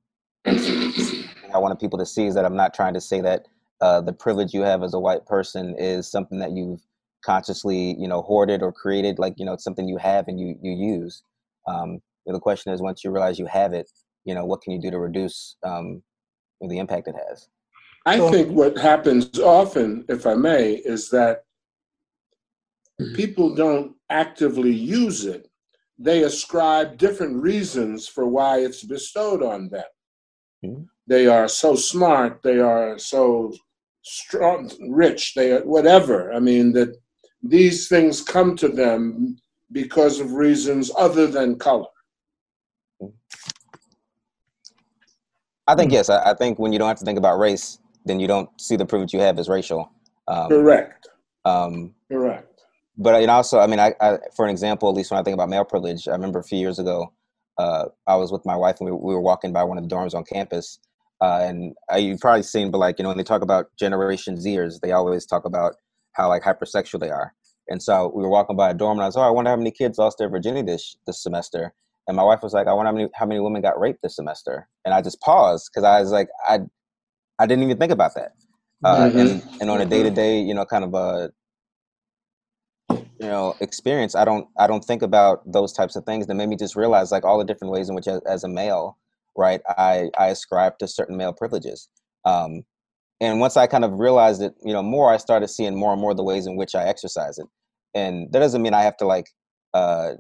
I 0.47 1.59
wanted 1.59 1.79
people 1.79 1.99
to 1.99 2.07
see 2.07 2.27
is 2.27 2.35
that 2.35 2.45
I'm 2.45 2.57
not 2.57 2.75
trying 2.75 2.95
to 2.95 3.01
say 3.01 3.21
that 3.21 3.47
uh, 3.81 4.01
the 4.01 4.13
privilege 4.13 4.55
you 4.55 4.63
have 4.63 4.83
as 4.83 4.95
a 4.95 4.99
white 4.99 5.27
person 5.27 5.77
is 5.79 6.11
something 6.11 6.39
that 6.39 6.53
you've 6.53 6.81
consciously, 7.25 7.97
you 7.99 8.09
know, 8.09 8.23
hoarded 8.23 8.63
or 8.63 8.73
created. 8.73 9.19
Like, 9.19 9.35
you 9.37 9.45
know, 9.45 9.53
it's 9.53 9.65
something 9.65 9.87
you 9.87 9.99
have 9.99 10.29
and 10.29 10.41
you 10.41 10.57
you 10.63 10.73
use. 10.73 11.23
Um, 11.69 12.01
you 12.25 12.33
know, 12.33 12.35
the 12.35 12.41
question 12.41 12.73
is, 12.73 12.81
once 12.81 13.05
you 13.05 13.11
realize 13.11 13.39
you 13.39 13.47
have 13.47 13.73
it, 13.73 13.91
you 14.25 14.35
know, 14.35 14.45
what 14.45 14.63
can 14.63 14.73
you 14.73 14.81
do 14.81 14.91
to 14.91 14.99
reduce 14.99 15.57
um, 15.65 16.03
the 16.61 16.79
impact 16.79 17.09
it 17.09 17.15
has? 17.29 17.49
I 18.07 18.19
think 18.31 18.51
what 18.51 18.77
happens 18.79 19.39
often, 19.39 20.05
if 20.09 20.27
I 20.27 20.35
may, 20.35 20.73
is 20.73 21.11
that 21.11 21.45
mm-hmm. 23.01 23.15
people 23.15 23.55
don't 23.55 23.95
actively 24.11 24.73
use 24.73 25.25
it. 25.25 25.49
They 26.03 26.25
ascribe 26.25 26.99
different 26.99 27.41
reasons 27.41 28.09
for 28.09 28.27
why 28.27 28.59
it's 28.59 28.83
bestowed 28.83 29.43
on 29.43 29.69
them. 29.69 29.85
Mm-hmm. 30.65 30.83
They 31.07 31.29
are 31.29 31.47
so 31.47 31.77
smart, 31.77 32.41
they 32.43 32.59
are 32.59 32.99
so 32.99 33.53
strong, 34.03 34.71
rich, 34.91 35.35
they 35.35 35.53
are 35.53 35.61
whatever. 35.61 36.33
I 36.33 36.41
mean, 36.41 36.73
that 36.73 36.97
these 37.41 37.89
things 37.89 38.21
come 38.21 38.57
to 38.57 38.69
them 38.69 39.37
because 39.71 40.19
of 40.19 40.33
reasons 40.33 40.91
other 40.97 41.29
than 41.29 41.57
color. 41.59 41.87
I 45.69 45.77
think 45.77 45.93
yes. 45.93 46.11
I, 46.11 46.31
I, 46.31 46.35
think 46.35 46.59
when 46.59 46.73
you 46.73 46.79
don't 46.81 46.89
have 46.89 46.99
to 46.99 47.05
think 47.05 47.19
about 47.19 47.39
race, 47.39 47.79
then 48.05 48.19
you 48.19 48.27
don't 48.27 48.49
see 48.61 48.75
the 48.75 48.85
privilege 48.85 49.13
you 49.13 49.21
have 49.21 49.39
as 49.39 49.49
racial. 49.49 49.93
Um, 50.27 50.49
Correct. 50.49 51.09
Um, 51.45 51.95
Correct. 52.11 52.52
But 52.97 53.21
you 53.21 53.27
know, 53.27 53.35
also, 53.35 53.59
I 53.59 53.67
mean, 53.67 53.81
I, 53.81 53.95
I, 54.01 54.19
for 54.37 54.45
an 54.45 54.51
example, 54.51 54.89
at 54.89 54.95
least 54.95 55.11
when 55.11 55.19
I 55.19 55.23
think 55.23 55.35
about 55.35 55.49
male 55.49 55.65
privilege, 55.65 56.09
I 56.09 56.13
remember 56.13 56.39
a 56.39 56.45
few 56.45 56.59
years 56.59 56.79
ago, 56.79 57.13
uh, 57.59 57.87
I 58.07 58.17
was 58.17 58.33
with 58.33 58.45
my 58.45 58.57
wife 58.57 58.81
and 58.81 58.91
we, 58.91 58.93
we, 58.93 59.15
were 59.15 59.21
walking 59.21 59.53
by 59.53 59.65
one 59.65 59.79
of 59.79 59.89
the 59.89 59.95
dorms 59.95 60.15
on 60.15 60.25
campus, 60.25 60.79
uh, 61.21 61.41
and 61.43 61.75
uh, 61.93 61.97
you've 61.97 62.21
probably 62.21 62.43
seen, 62.43 62.71
but 62.71 62.79
like 62.79 62.99
you 62.99 63.03
know, 63.03 63.09
when 63.09 63.19
they 63.19 63.25
talk 63.25 63.43
about 63.43 63.67
Generation 63.79 64.37
Zers, 64.37 64.81
they 64.81 64.93
always 64.93 65.27
talk 65.27 65.45
about 65.45 65.75
how 66.13 66.29
like 66.29 66.43
hypersexual 66.43 67.01
they 67.01 67.11
are. 67.11 67.35
And 67.69 67.83
so 67.83 68.13
we 68.15 68.23
were 68.23 68.29
walking 68.29 68.57
by 68.57 68.71
a 68.71 68.75
dorm, 68.75 68.99
and 68.99 69.05
I 69.05 69.07
was, 69.07 69.17
oh, 69.17 69.23
I 69.23 69.31
wonder 69.31 69.51
how 69.51 69.57
many 69.57 69.71
kids 69.71 69.99
lost 69.99 70.19
their 70.19 70.29
virginity 70.29 70.73
this 70.73 70.97
this 71.07 71.23
semester. 71.23 71.73
And 72.09 72.17
my 72.17 72.25
wife 72.25 72.43
was 72.43 72.53
like, 72.53 72.67
I 72.67 72.73
wonder 72.73 72.89
how 72.91 72.97
many 72.97 73.09
how 73.15 73.27
many 73.27 73.41
women 73.41 73.63
got 73.63 73.79
raped 73.79 74.03
this 74.03 74.17
semester. 74.17 74.69
And 74.85 74.93
I 74.93 75.01
just 75.01 75.21
paused 75.21 75.71
because 75.73 75.85
I 75.85 76.01
was 76.01 76.11
like, 76.11 76.29
I 76.47 76.61
I 77.39 77.47
didn't 77.47 77.65
even 77.65 77.79
think 77.79 77.93
about 77.93 78.15
that. 78.17 78.33
Uh, 78.85 79.07
mm-hmm. 79.07 79.19
And 79.19 79.43
and 79.61 79.71
on 79.71 79.81
a 79.81 79.87
day 79.87 80.03
to 80.03 80.11
day, 80.11 80.41
you 80.41 80.55
know, 80.55 80.65
kind 80.65 80.85
of 80.85 80.95
a 80.95 81.33
you 83.23 83.29
know 83.29 83.55
experience, 83.61 84.15
I 84.17 84.25
don't 84.25 84.49
I 84.59 84.67
don't 84.67 84.85
think 84.85 85.03
about 85.03 85.41
those 85.51 85.73
types 85.73 85.97
of 85.97 86.05
things. 86.05 86.27
That 86.27 86.35
made 86.35 86.49
me 86.49 86.57
just 86.57 86.77
realize 86.77 87.13
like 87.13 87.25
all 87.25 87.39
the 87.39 87.45
different 87.45 87.73
ways 87.73 87.89
in 87.89 87.95
which, 87.95 88.09
as, 88.09 88.21
as 88.27 88.45
a 88.45 88.49
male, 88.49 88.99
right, 89.37 89.61
I 89.69 90.11
I 90.19 90.29
ascribe 90.29 90.79
to 90.79 90.89
certain 90.89 91.17
male 91.17 91.33
privileges. 91.33 91.89
Um, 92.25 92.65
and 93.21 93.39
once 93.41 93.57
I 93.57 93.69
kind 93.69 93.85
of 93.85 94.01
realized 94.01 94.43
it, 94.43 94.55
you 94.65 94.73
know, 94.73 94.83
more, 94.83 95.13
I 95.13 95.17
started 95.19 95.49
seeing 95.49 95.77
more 95.77 95.93
and 95.93 96.01
more 96.01 96.15
the 96.15 96.25
ways 96.25 96.47
in 96.47 96.57
which 96.57 96.75
I 96.75 96.89
exercise 96.89 97.39
it. 97.39 97.47
And 97.95 98.33
that 98.33 98.41
doesn't 98.41 98.63
mean 98.63 98.75
I 98.75 98.83
have 98.83 98.97
to 98.97 99.07
like, 99.07 99.27
uh, 99.75 100.15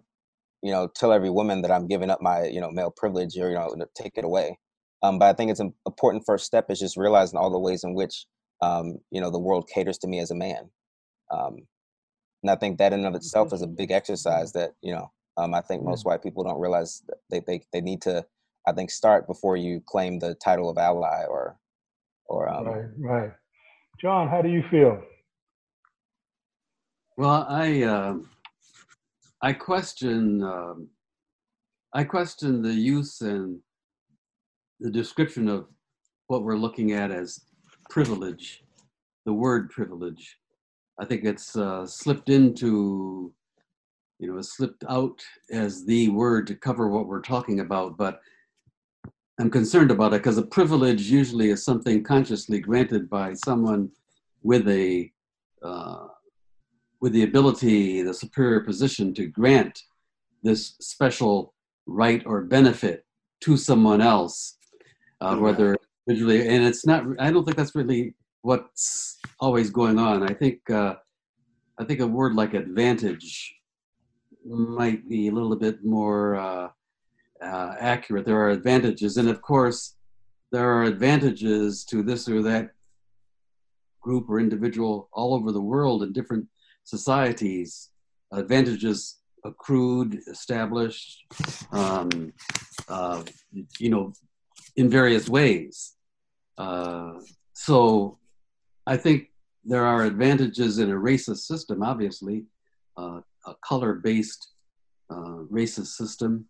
you 0.63 0.71
know, 0.71 0.89
tell 0.95 1.13
every 1.13 1.31
woman 1.31 1.63
that 1.63 1.73
I'm 1.73 1.89
giving 1.89 2.11
up 2.11 2.23
my, 2.23 2.45
you 2.45 2.61
know, 2.61 2.71
male 2.71 2.93
privilege 2.97 3.37
or 3.37 3.49
you 3.49 3.57
know, 3.57 3.75
take 3.97 4.13
it 4.17 4.25
away. 4.25 4.59
Um, 5.03 5.19
but 5.19 5.27
I 5.27 5.33
think 5.33 5.51
it's 5.51 5.59
an 5.59 5.75
important 5.85 6.25
first 6.25 6.47
step 6.47 6.67
is 6.71 6.79
just 6.79 6.97
realizing 6.97 7.39
all 7.39 7.51
the 7.51 7.59
ways 7.59 7.83
in 7.83 7.95
which, 7.95 8.27
um, 8.61 8.99
you 9.11 9.21
know, 9.21 9.31
the 9.31 9.41
world 9.41 9.69
caters 9.69 9.99
to 9.99 10.07
me 10.07 10.21
as 10.21 10.31
a 10.31 10.37
man. 10.37 10.71
Um, 11.33 11.67
and 12.43 12.51
I 12.51 12.57
think 12.57 12.79
that 12.79 12.93
in 12.93 13.01
and 13.01 13.09
of 13.09 13.15
itself 13.15 13.53
is 13.53 13.63
a 13.63 13.67
big 13.67 13.91
exercise 13.91 14.53
that 14.53 14.73
you 14.83 14.93
know 14.93 15.11
um, 15.37 15.55
I 15.55 15.61
think 15.61 15.83
most 15.83 16.05
white 16.05 16.23
people 16.23 16.45
don't 16.45 16.61
realize 16.61 17.03
that 17.09 17.19
they, 17.31 17.41
they 17.41 17.63
they 17.73 17.81
need 17.81 18.03
to 18.03 18.25
I 18.67 18.73
think 18.73 18.91
start 18.91 19.27
before 19.27 19.57
you 19.57 19.83
claim 19.87 20.19
the 20.19 20.35
title 20.35 20.69
of 20.69 20.79
ally 20.79 21.25
or 21.29 21.59
or 22.27 22.49
um, 22.49 22.67
right 22.67 22.85
right. 22.99 23.33
John, 24.01 24.29
how 24.29 24.43
do 24.43 24.49
you 24.49 24.65
feel? 24.71 25.01
Well, 27.17 27.47
I 27.49 27.83
uh, 27.83 28.15
I 29.43 29.53
question 29.53 30.43
um, 30.43 30.89
I 31.95 32.05
question 32.05 32.63
the 32.63 32.73
use 32.73 33.21
and 33.21 33.61
the 34.81 34.91
description 34.91 35.49
of 35.49 35.67
what 36.27 36.43
we're 36.43 36.57
looking 36.57 36.93
at 36.93 37.11
as 37.11 37.39
privilege, 37.91 38.65
the 39.27 39.33
word 39.33 39.71
privilege. 39.71 40.39
I 41.01 41.05
think 41.05 41.25
it's 41.25 41.57
uh, 41.57 41.87
slipped 41.87 42.29
into, 42.29 43.33
you 44.19 44.33
know, 44.33 44.41
slipped 44.43 44.85
out 44.89 45.23
as 45.51 45.85
the 45.85 46.09
word 46.11 46.47
to 46.49 46.55
cover 46.55 46.89
what 46.89 47.07
we're 47.07 47.23
talking 47.23 47.61
about. 47.61 47.97
But 47.97 48.21
I'm 49.41 49.51
concerned 49.51 49.91
about 49.91 50.13
it 50.15 50.19
because 50.19 50.39
a 50.39 50.47
privilege 50.47 51.03
usually 51.03 51.51
is 51.51 51.65
something 51.65 52.05
consciously 52.05 52.61
granted 52.61 53.09
by 53.09 53.35
someone 53.35 53.91
with 54.43 54.69
a 54.69 55.11
uh, 55.63 56.09
with 57.01 57.13
the 57.13 57.25
ability, 57.25 58.03
the 58.03 58.15
superior 58.15 58.61
position 58.61 59.13
to 59.15 59.27
grant 59.27 59.81
this 60.43 60.77
special 60.81 61.55
right 61.87 62.23
or 62.27 62.43
benefit 62.43 63.05
to 63.41 63.57
someone 63.57 64.01
else, 64.01 64.57
uh, 65.21 65.37
whether 65.37 65.77
individually. 66.07 66.47
And 66.47 66.65
it's 66.65 66.87
not. 66.87 67.05
I 67.19 67.31
don't 67.31 67.45
think 67.45 67.57
that's 67.57 67.75
really 67.75 68.15
what's 68.43 69.19
always 69.41 69.71
going 69.71 69.99
on. 69.99 70.23
I 70.23 70.35
think 70.35 70.69
uh, 70.71 70.97
I 71.79 71.85
think 71.85 72.01
a 72.01 72.07
word 72.07 72.35
like 72.35 72.55
advantage 72.55 73.55
might 74.45 75.09
be 75.09 75.29
a 75.29 75.33
little 75.33 75.57
bit 75.57 75.85
more 75.85 76.37
uh, 76.37 76.69
uh, 77.43 77.75
accurate. 77.79 78.27
There 78.27 78.41
are 78.41 78.51
advantages, 78.51 79.17
and 79.17 79.29
of 79.29 79.41
course, 79.41 79.97
there 80.51 80.69
are 80.71 80.83
advantages 80.85 81.85
to 81.87 82.03
this 82.03 82.29
or 82.29 82.43
that 82.43 82.71
group 84.01 84.29
or 84.29 84.41
individual 84.41 85.09
all 85.13 85.35
over 85.35 85.53
the 85.53 85.61
world 85.61 86.03
in 86.03 86.13
different 86.13 86.47
societies. 86.85 87.91
Advantages 88.33 89.21
accrued, 89.45 90.21
established, 90.29 91.25
um, 91.73 92.33
uh, 92.89 93.23
you 93.79 93.91
know, 93.91 94.13
in 94.77 94.89
various 94.89 95.29
ways. 95.29 95.95
Uh, 96.59 97.13
so 97.53 98.19
I 98.87 98.97
think 98.97 99.29
there 99.65 99.85
are 99.85 100.05
advantages 100.05 100.79
in 100.79 100.91
a 100.91 100.95
racist 100.95 101.39
system, 101.39 101.83
obviously, 101.83 102.45
uh, 102.97 103.21
a 103.47 103.55
color 103.65 103.95
based 103.95 104.49
uh, 105.11 105.45
racist 105.51 105.89
system, 105.89 106.47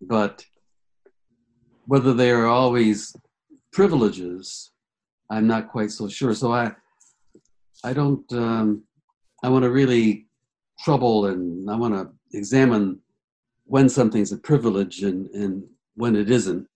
but 0.00 0.44
whether 1.86 2.12
they 2.12 2.30
are 2.30 2.46
always 2.46 3.14
privileges, 3.72 4.72
I'm 5.30 5.46
not 5.46 5.70
quite 5.70 5.90
so 5.90 6.08
sure. 6.08 6.34
So 6.34 6.52
I, 6.52 6.72
I 7.84 7.92
don't, 7.92 8.30
um, 8.32 8.82
I 9.42 9.48
want 9.48 9.62
to 9.64 9.70
really 9.70 10.26
trouble 10.80 11.26
and 11.26 11.70
I 11.70 11.76
want 11.76 11.94
to 11.94 12.10
examine 12.36 12.98
when 13.64 13.88
something's 13.88 14.32
a 14.32 14.38
privilege 14.38 15.02
and, 15.02 15.30
and 15.30 15.64
when 15.94 16.16
it 16.16 16.30
isn't 16.30 16.66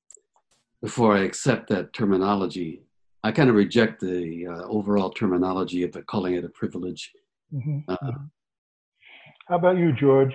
before 0.82 1.16
I 1.16 1.22
accept 1.22 1.68
that 1.70 1.92
terminology 1.92 2.82
I 3.25 3.33
kind 3.33 3.49
of 3.49 3.57
reject 3.57 4.00
the 4.00 4.47
uh, 4.47 4.64
overall 4.69 5.09
terminology 5.09 5.83
of 5.83 5.97
calling 6.07 6.35
it 6.35 6.45
a 6.45 6.50
privilege. 6.50 7.11
Mm-hmm. 7.52 7.78
Uh, 7.88 7.97
mm-hmm. 7.97 8.25
How 9.49 9.57
about 9.57 9.78
you, 9.78 9.95
George? 9.95 10.35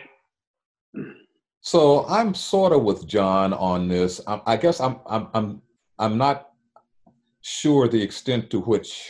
So 1.61 2.07
I'm 2.07 2.33
sort 2.33 2.73
of 2.73 2.81
with 2.81 3.05
John 3.05 3.53
on 3.53 3.87
this. 3.87 4.19
I, 4.25 4.41
I 4.47 4.57
guess 4.57 4.79
I'm 4.79 4.99
I'm 5.05 5.27
I'm 5.35 5.61
I'm 5.99 6.17
not 6.17 6.49
sure 7.41 7.87
the 7.87 8.01
extent 8.01 8.49
to 8.49 8.59
which 8.61 9.07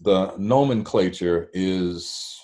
the 0.00 0.32
nomenclature 0.38 1.50
is 1.52 2.38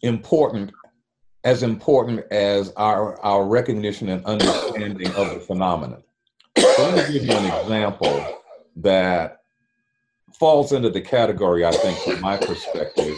important 0.00 0.72
as 1.46 1.62
important 1.62 2.24
as 2.32 2.72
our, 2.76 3.20
our 3.20 3.46
recognition 3.46 4.08
and 4.08 4.24
understanding 4.24 5.06
of 5.14 5.32
the 5.32 5.38
phenomenon. 5.38 6.02
So 6.58 6.90
let 6.90 7.08
me 7.08 7.12
give 7.12 7.24
you 7.24 7.36
an 7.36 7.60
example 7.60 8.42
that 8.74 9.42
falls 10.34 10.72
into 10.72 10.90
the 10.90 11.00
category, 11.00 11.64
I 11.64 11.70
think, 11.70 11.98
from 12.00 12.20
my 12.20 12.36
perspective, 12.36 13.16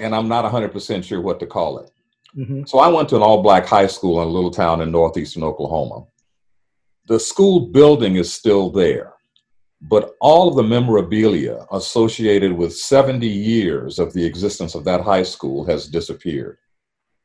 and 0.00 0.16
I'm 0.16 0.26
not 0.26 0.50
100% 0.50 1.04
sure 1.04 1.20
what 1.20 1.38
to 1.38 1.46
call 1.46 1.78
it. 1.78 1.92
Mm-hmm. 2.36 2.64
So 2.66 2.80
I 2.80 2.88
went 2.88 3.08
to 3.10 3.16
an 3.16 3.22
all 3.22 3.40
black 3.40 3.66
high 3.66 3.86
school 3.86 4.20
in 4.20 4.26
a 4.26 4.30
little 4.30 4.50
town 4.50 4.80
in 4.80 4.90
northeastern 4.90 5.44
Oklahoma. 5.44 6.04
The 7.06 7.20
school 7.20 7.68
building 7.68 8.16
is 8.16 8.32
still 8.32 8.68
there, 8.68 9.12
but 9.80 10.16
all 10.20 10.48
of 10.48 10.56
the 10.56 10.64
memorabilia 10.64 11.66
associated 11.70 12.52
with 12.52 12.76
70 12.76 13.28
years 13.28 14.00
of 14.00 14.12
the 14.12 14.24
existence 14.24 14.74
of 14.74 14.82
that 14.86 15.02
high 15.02 15.22
school 15.22 15.64
has 15.66 15.86
disappeared. 15.86 16.58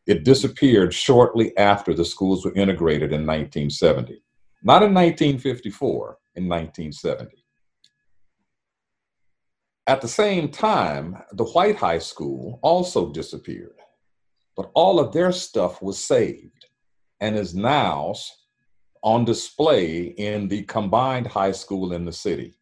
It 0.07 0.23
disappeared 0.23 0.93
shortly 0.93 1.55
after 1.57 1.93
the 1.93 2.05
schools 2.05 2.45
were 2.45 2.55
integrated 2.55 3.11
in 3.11 3.25
1970. 3.25 4.23
Not 4.63 4.81
in 4.81 4.93
1954, 4.93 6.17
in 6.35 6.47
1970. 6.47 7.43
At 9.85 10.01
the 10.01 10.07
same 10.07 10.49
time, 10.49 11.21
the 11.33 11.45
white 11.45 11.75
high 11.75 11.99
school 11.99 12.59
also 12.61 13.11
disappeared, 13.11 13.79
but 14.55 14.71
all 14.73 14.99
of 14.99 15.11
their 15.11 15.31
stuff 15.31 15.81
was 15.81 15.97
saved 15.97 16.65
and 17.19 17.35
is 17.35 17.53
now 17.53 18.13
on 19.03 19.25
display 19.25 20.03
in 20.17 20.47
the 20.47 20.63
combined 20.63 21.27
high 21.27 21.51
school 21.51 21.93
in 21.93 22.05
the 22.05 22.13
city. 22.13 22.55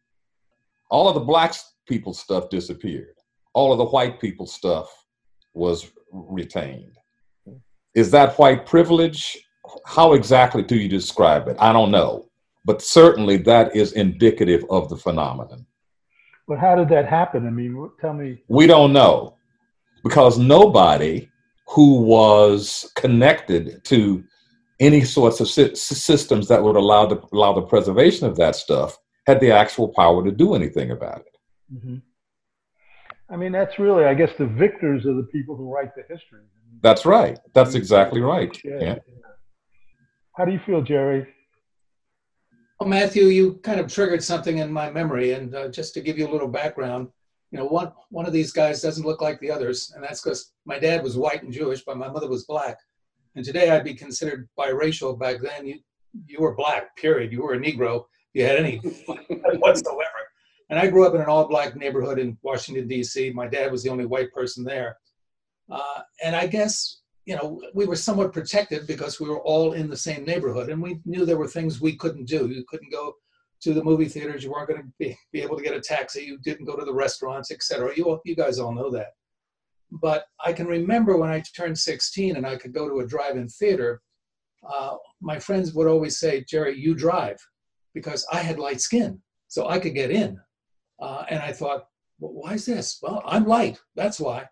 All 0.90 1.08
of 1.08 1.14
the 1.14 1.20
black 1.20 1.54
people 1.88 2.12
stuff 2.12 2.48
disappeared. 2.48 3.14
All 3.54 3.72
of 3.72 3.78
the 3.78 3.86
white 3.86 4.20
people 4.20 4.46
stuff 4.46 4.88
was 5.54 5.90
retained. 6.12 6.95
Is 7.96 8.10
that 8.12 8.38
white 8.38 8.66
privilege? 8.66 9.36
How 9.86 10.12
exactly 10.12 10.62
do 10.62 10.76
you 10.76 10.88
describe 10.88 11.48
it? 11.48 11.56
I 11.58 11.72
don't 11.72 11.90
know. 11.90 12.28
But 12.64 12.82
certainly 12.82 13.38
that 13.38 13.74
is 13.74 13.92
indicative 13.92 14.64
of 14.70 14.88
the 14.88 14.96
phenomenon. 14.96 15.66
But 16.46 16.58
how 16.58 16.76
did 16.76 16.88
that 16.90 17.08
happen? 17.08 17.46
I 17.46 17.50
mean, 17.50 17.90
tell 18.00 18.12
me. 18.12 18.42
We 18.48 18.66
don't 18.66 18.92
know 18.92 19.36
because 20.04 20.38
nobody 20.38 21.28
who 21.68 22.02
was 22.02 22.92
connected 22.94 23.82
to 23.84 24.22
any 24.78 25.02
sorts 25.02 25.40
of 25.40 25.48
systems 25.48 26.46
that 26.48 26.62
would 26.62 26.76
allow 26.76 27.06
the 27.06 27.20
allow 27.32 27.54
the 27.54 27.62
preservation 27.62 28.26
of 28.26 28.36
that 28.36 28.54
stuff 28.54 28.98
had 29.26 29.40
the 29.40 29.50
actual 29.50 29.88
power 29.88 30.22
to 30.24 30.30
do 30.30 30.54
anything 30.54 30.90
about 30.90 31.20
it. 31.20 31.36
Mm-hmm. 31.74 31.96
I 33.28 33.36
mean, 33.36 33.50
that's 33.50 33.78
really, 33.78 34.04
I 34.04 34.14
guess, 34.14 34.30
the 34.38 34.46
victors 34.46 35.04
are 35.06 35.14
the 35.14 35.28
people 35.32 35.56
who 35.56 35.72
write 35.74 35.94
the 35.96 36.02
history. 36.02 36.42
That's 36.82 37.06
right. 37.06 37.38
That's 37.54 37.74
exactly 37.74 38.20
right. 38.20 38.58
Yeah. 38.64 38.78
yeah. 38.80 38.94
How 40.36 40.44
do 40.44 40.52
you 40.52 40.58
feel, 40.58 40.82
Jerry? 40.82 41.26
Well, 42.78 42.88
Matthew, 42.88 43.26
you 43.26 43.54
kind 43.62 43.80
of 43.80 43.90
triggered 43.90 44.22
something 44.22 44.58
in 44.58 44.70
my 44.70 44.90
memory, 44.90 45.32
and 45.32 45.54
uh, 45.54 45.68
just 45.68 45.94
to 45.94 46.00
give 46.02 46.18
you 46.18 46.28
a 46.28 46.32
little 46.32 46.48
background, 46.48 47.08
you 47.50 47.58
know, 47.58 47.64
one 47.64 47.92
one 48.10 48.26
of 48.26 48.34
these 48.34 48.52
guys 48.52 48.82
doesn't 48.82 49.06
look 49.06 49.22
like 49.22 49.40
the 49.40 49.50
others, 49.50 49.92
and 49.94 50.04
that's 50.04 50.20
because 50.20 50.52
my 50.66 50.78
dad 50.78 51.02
was 51.02 51.16
white 51.16 51.42
and 51.42 51.52
Jewish, 51.52 51.84
but 51.84 51.96
my 51.96 52.08
mother 52.08 52.28
was 52.28 52.44
black. 52.44 52.76
And 53.34 53.44
today 53.44 53.70
I'd 53.70 53.84
be 53.84 53.94
considered 53.94 54.48
biracial. 54.58 55.18
Back 55.18 55.40
then, 55.40 55.66
you 55.66 55.78
you 56.26 56.40
were 56.40 56.54
black. 56.54 56.94
Period. 56.96 57.32
You 57.32 57.42
were 57.42 57.54
a 57.54 57.58
Negro. 57.58 58.04
You 58.34 58.44
had 58.44 58.56
any 58.56 58.76
whatsoever. 59.58 60.10
And 60.68 60.78
I 60.78 60.88
grew 60.88 61.06
up 61.06 61.14
in 61.14 61.20
an 61.20 61.28
all-black 61.28 61.76
neighborhood 61.76 62.18
in 62.18 62.36
Washington 62.42 62.88
D.C. 62.88 63.30
My 63.30 63.46
dad 63.46 63.70
was 63.70 63.82
the 63.82 63.90
only 63.90 64.04
white 64.04 64.32
person 64.32 64.64
there, 64.64 64.96
uh, 65.70 66.00
and 66.22 66.36
I 66.36 66.46
guess 66.46 67.00
you 67.24 67.36
know 67.36 67.60
we 67.74 67.86
were 67.86 67.96
somewhat 67.96 68.32
protected 68.32 68.86
because 68.86 69.20
we 69.20 69.28
were 69.28 69.40
all 69.40 69.72
in 69.72 69.90
the 69.90 69.96
same 69.96 70.24
neighborhood, 70.24 70.70
and 70.70 70.80
we 70.82 71.00
knew 71.04 71.24
there 71.24 71.38
were 71.38 71.48
things 71.48 71.80
we 71.80 71.96
couldn't 71.96 72.26
do. 72.26 72.48
You 72.48 72.64
couldn't 72.68 72.92
go 72.92 73.14
to 73.62 73.72
the 73.72 73.84
movie 73.84 74.08
theaters. 74.08 74.44
You 74.44 74.52
weren't 74.52 74.68
going 74.68 74.82
to 74.82 74.88
be, 74.98 75.16
be 75.32 75.42
able 75.42 75.56
to 75.56 75.62
get 75.62 75.74
a 75.74 75.80
taxi. 75.80 76.22
You 76.22 76.38
didn't 76.38 76.66
go 76.66 76.76
to 76.76 76.84
the 76.84 76.94
restaurants, 76.94 77.50
etc. 77.50 77.92
You 77.96 78.04
all 78.04 78.20
you 78.24 78.36
guys 78.36 78.58
all 78.58 78.74
know 78.74 78.90
that. 78.90 79.12
But 79.90 80.26
I 80.44 80.52
can 80.52 80.66
remember 80.66 81.16
when 81.16 81.30
I 81.30 81.42
turned 81.56 81.78
16 81.78 82.36
and 82.36 82.46
I 82.46 82.56
could 82.56 82.72
go 82.72 82.88
to 82.88 83.00
a 83.00 83.06
drive-in 83.06 83.48
theater, 83.48 84.02
uh, 84.68 84.96
my 85.20 85.38
friends 85.38 85.74
would 85.74 85.86
always 85.86 86.18
say, 86.18 86.44
Jerry, 86.48 86.76
you 86.78 86.94
drive, 86.94 87.38
because 87.94 88.26
I 88.32 88.38
had 88.38 88.58
light 88.58 88.80
skin, 88.80 89.20
so 89.48 89.68
I 89.68 89.78
could 89.78 89.94
get 89.94 90.10
in. 90.10 90.38
Uh, 91.00 91.24
and 91.30 91.40
I 91.40 91.52
thought, 91.52 91.86
well, 92.18 92.32
why 92.32 92.54
is 92.54 92.66
this? 92.66 92.98
Well, 93.02 93.22
I'm 93.24 93.46
light, 93.46 93.78
that's 93.94 94.18
why. 94.18 94.48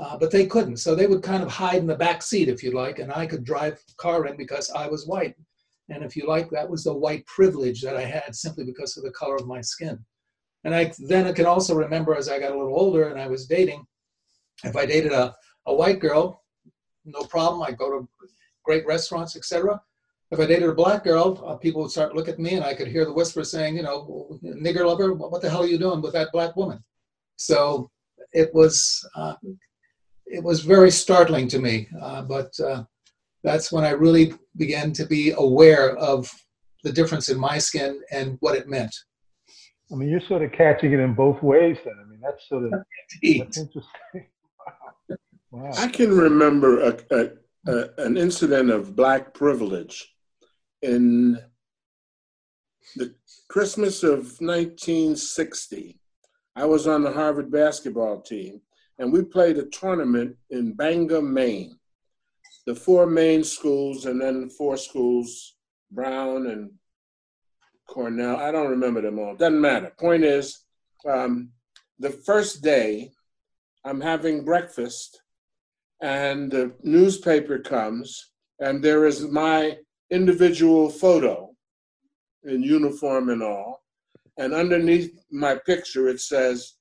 Uh, 0.00 0.16
but 0.16 0.30
they 0.30 0.46
couldn't, 0.46 0.78
so 0.78 0.94
they 0.94 1.06
would 1.06 1.22
kind 1.22 1.42
of 1.42 1.50
hide 1.50 1.76
in 1.76 1.86
the 1.86 1.94
back 1.94 2.22
seat, 2.22 2.48
if 2.48 2.62
you 2.62 2.70
like, 2.70 3.00
and 3.00 3.12
I 3.12 3.26
could 3.26 3.44
drive 3.44 3.82
car 3.98 4.26
in 4.26 4.36
because 4.36 4.70
I 4.70 4.88
was 4.88 5.06
white. 5.06 5.34
And 5.90 6.02
if 6.02 6.16
you 6.16 6.26
like, 6.26 6.48
that 6.50 6.70
was 6.70 6.84
the 6.84 6.94
white 6.94 7.26
privilege 7.26 7.82
that 7.82 7.96
I 7.96 8.04
had 8.04 8.34
simply 8.34 8.64
because 8.64 8.96
of 8.96 9.04
the 9.04 9.10
color 9.10 9.36
of 9.36 9.46
my 9.46 9.60
skin. 9.60 9.98
And 10.64 10.74
I 10.74 10.92
then 11.00 11.26
I 11.26 11.32
can 11.32 11.44
also 11.44 11.74
remember 11.74 12.14
as 12.14 12.30
I 12.30 12.38
got 12.38 12.52
a 12.52 12.56
little 12.56 12.78
older 12.78 13.08
and 13.08 13.20
I 13.20 13.26
was 13.26 13.46
dating, 13.46 13.84
if 14.64 14.74
I 14.74 14.86
dated 14.86 15.12
a, 15.12 15.34
a 15.66 15.74
white 15.74 16.00
girl, 16.00 16.44
no 17.04 17.22
problem. 17.24 17.62
I'd 17.62 17.78
go 17.78 17.90
to 17.90 18.08
great 18.64 18.86
restaurants, 18.86 19.36
etc. 19.36 19.82
If 20.30 20.38
I 20.38 20.46
dated 20.46 20.68
a 20.68 20.74
black 20.74 21.04
girl, 21.04 21.42
uh, 21.44 21.56
people 21.56 21.82
would 21.82 21.90
start 21.90 22.12
to 22.12 22.16
look 22.16 22.28
at 22.28 22.38
me, 22.38 22.54
and 22.54 22.64
I 22.64 22.74
could 22.74 22.88
hear 22.88 23.04
the 23.04 23.12
whisper 23.12 23.42
saying, 23.42 23.76
"You 23.76 23.82
know, 23.82 24.38
nigger 24.42 24.86
lover, 24.86 25.12
what 25.12 25.42
the 25.42 25.50
hell 25.50 25.64
are 25.64 25.66
you 25.66 25.78
doing 25.78 26.00
with 26.00 26.12
that 26.12 26.32
black 26.32 26.56
woman?" 26.56 26.84
So 27.36 27.90
it 28.32 28.54
was 28.54 29.04
uh, 29.16 29.34
it 30.30 30.42
was 30.42 30.60
very 30.60 30.90
startling 30.90 31.48
to 31.48 31.58
me, 31.58 31.88
uh, 32.00 32.22
but 32.22 32.58
uh, 32.60 32.84
that's 33.42 33.72
when 33.72 33.84
I 33.84 33.90
really 33.90 34.34
began 34.56 34.92
to 34.92 35.04
be 35.06 35.32
aware 35.32 35.96
of 35.96 36.30
the 36.84 36.92
difference 36.92 37.28
in 37.28 37.38
my 37.38 37.58
skin 37.58 38.00
and 38.10 38.36
what 38.40 38.56
it 38.56 38.68
meant. 38.68 38.94
I 39.92 39.96
mean, 39.96 40.08
you're 40.08 40.20
sort 40.28 40.42
of 40.42 40.52
catching 40.52 40.92
it 40.92 41.00
in 41.00 41.14
both 41.14 41.42
ways. 41.42 41.76
Then 41.84 41.94
I 42.00 42.08
mean, 42.08 42.20
that's 42.22 42.48
sort 42.48 42.64
of 42.64 42.70
that's 42.70 43.58
interesting. 43.58 43.84
Wow. 45.52 45.72
I 45.78 45.88
can 45.88 46.16
remember 46.16 46.78
a, 46.80 46.96
a, 47.10 47.30
a, 47.66 47.88
an 47.98 48.16
incident 48.16 48.70
of 48.70 48.94
black 48.94 49.34
privilege 49.34 50.14
in 50.80 51.38
the 52.94 53.16
Christmas 53.48 54.04
of 54.04 54.40
1960. 54.40 55.98
I 56.54 56.64
was 56.66 56.86
on 56.86 57.02
the 57.02 57.10
Harvard 57.10 57.50
basketball 57.50 58.20
team, 58.20 58.60
and 59.00 59.10
we 59.10 59.22
played 59.22 59.56
a 59.56 59.64
tournament 59.64 60.36
in 60.50 60.74
Bangor, 60.74 61.22
Maine. 61.22 61.78
The 62.66 62.74
four 62.74 63.06
Maine 63.06 63.42
schools, 63.42 64.04
and 64.04 64.20
then 64.20 64.50
four 64.50 64.76
schools, 64.76 65.56
Brown 65.90 66.46
and 66.48 66.70
Cornell. 67.88 68.36
I 68.36 68.52
don't 68.52 68.68
remember 68.68 69.00
them 69.00 69.18
all. 69.18 69.34
Doesn't 69.34 69.58
matter. 69.60 69.90
Point 69.98 70.22
is, 70.22 70.66
um, 71.08 71.48
the 71.98 72.10
first 72.10 72.62
day, 72.62 73.10
I'm 73.86 74.02
having 74.02 74.44
breakfast 74.44 75.22
and 76.02 76.50
the 76.50 76.74
newspaper 76.82 77.58
comes, 77.58 78.32
and 78.58 78.84
there 78.84 79.06
is 79.06 79.22
my 79.28 79.78
individual 80.10 80.90
photo 80.90 81.50
in 82.44 82.62
uniform 82.62 83.30
and 83.30 83.42
all. 83.42 83.82
And 84.36 84.52
underneath 84.52 85.10
my 85.30 85.56
picture, 85.66 86.08
it 86.08 86.20
says 86.20 86.74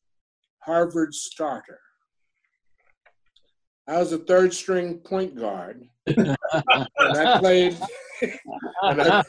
Harvard 0.60 1.14
starter. 1.14 1.80
I 3.90 3.98
was 3.98 4.14
a 4.14 4.20
third 4.20 4.54
string 4.54 5.00
point 5.00 5.36
guard. 5.36 5.84
and 6.06 6.38
I 7.00 7.40
played 7.40 7.78
and 8.84 9.02
I, 9.02 9.24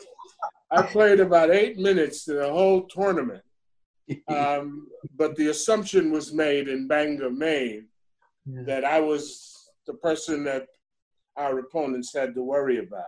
I, 0.70 0.82
played 0.82 1.20
about 1.20 1.50
eight 1.50 1.78
minutes 1.78 2.24
to 2.26 2.34
the 2.34 2.50
whole 2.50 2.82
tournament. 2.82 3.42
Um, 4.28 4.88
but 5.16 5.36
the 5.36 5.48
assumption 5.48 6.10
was 6.12 6.32
made 6.32 6.68
in 6.68 6.88
Bangor, 6.88 7.30
Maine, 7.30 7.86
that 8.46 8.84
I 8.84 9.00
was 9.00 9.56
the 9.86 9.94
person 9.94 10.44
that 10.44 10.66
our 11.36 11.58
opponents 11.60 12.12
had 12.12 12.34
to 12.34 12.42
worry 12.42 12.78
about. 12.78 13.04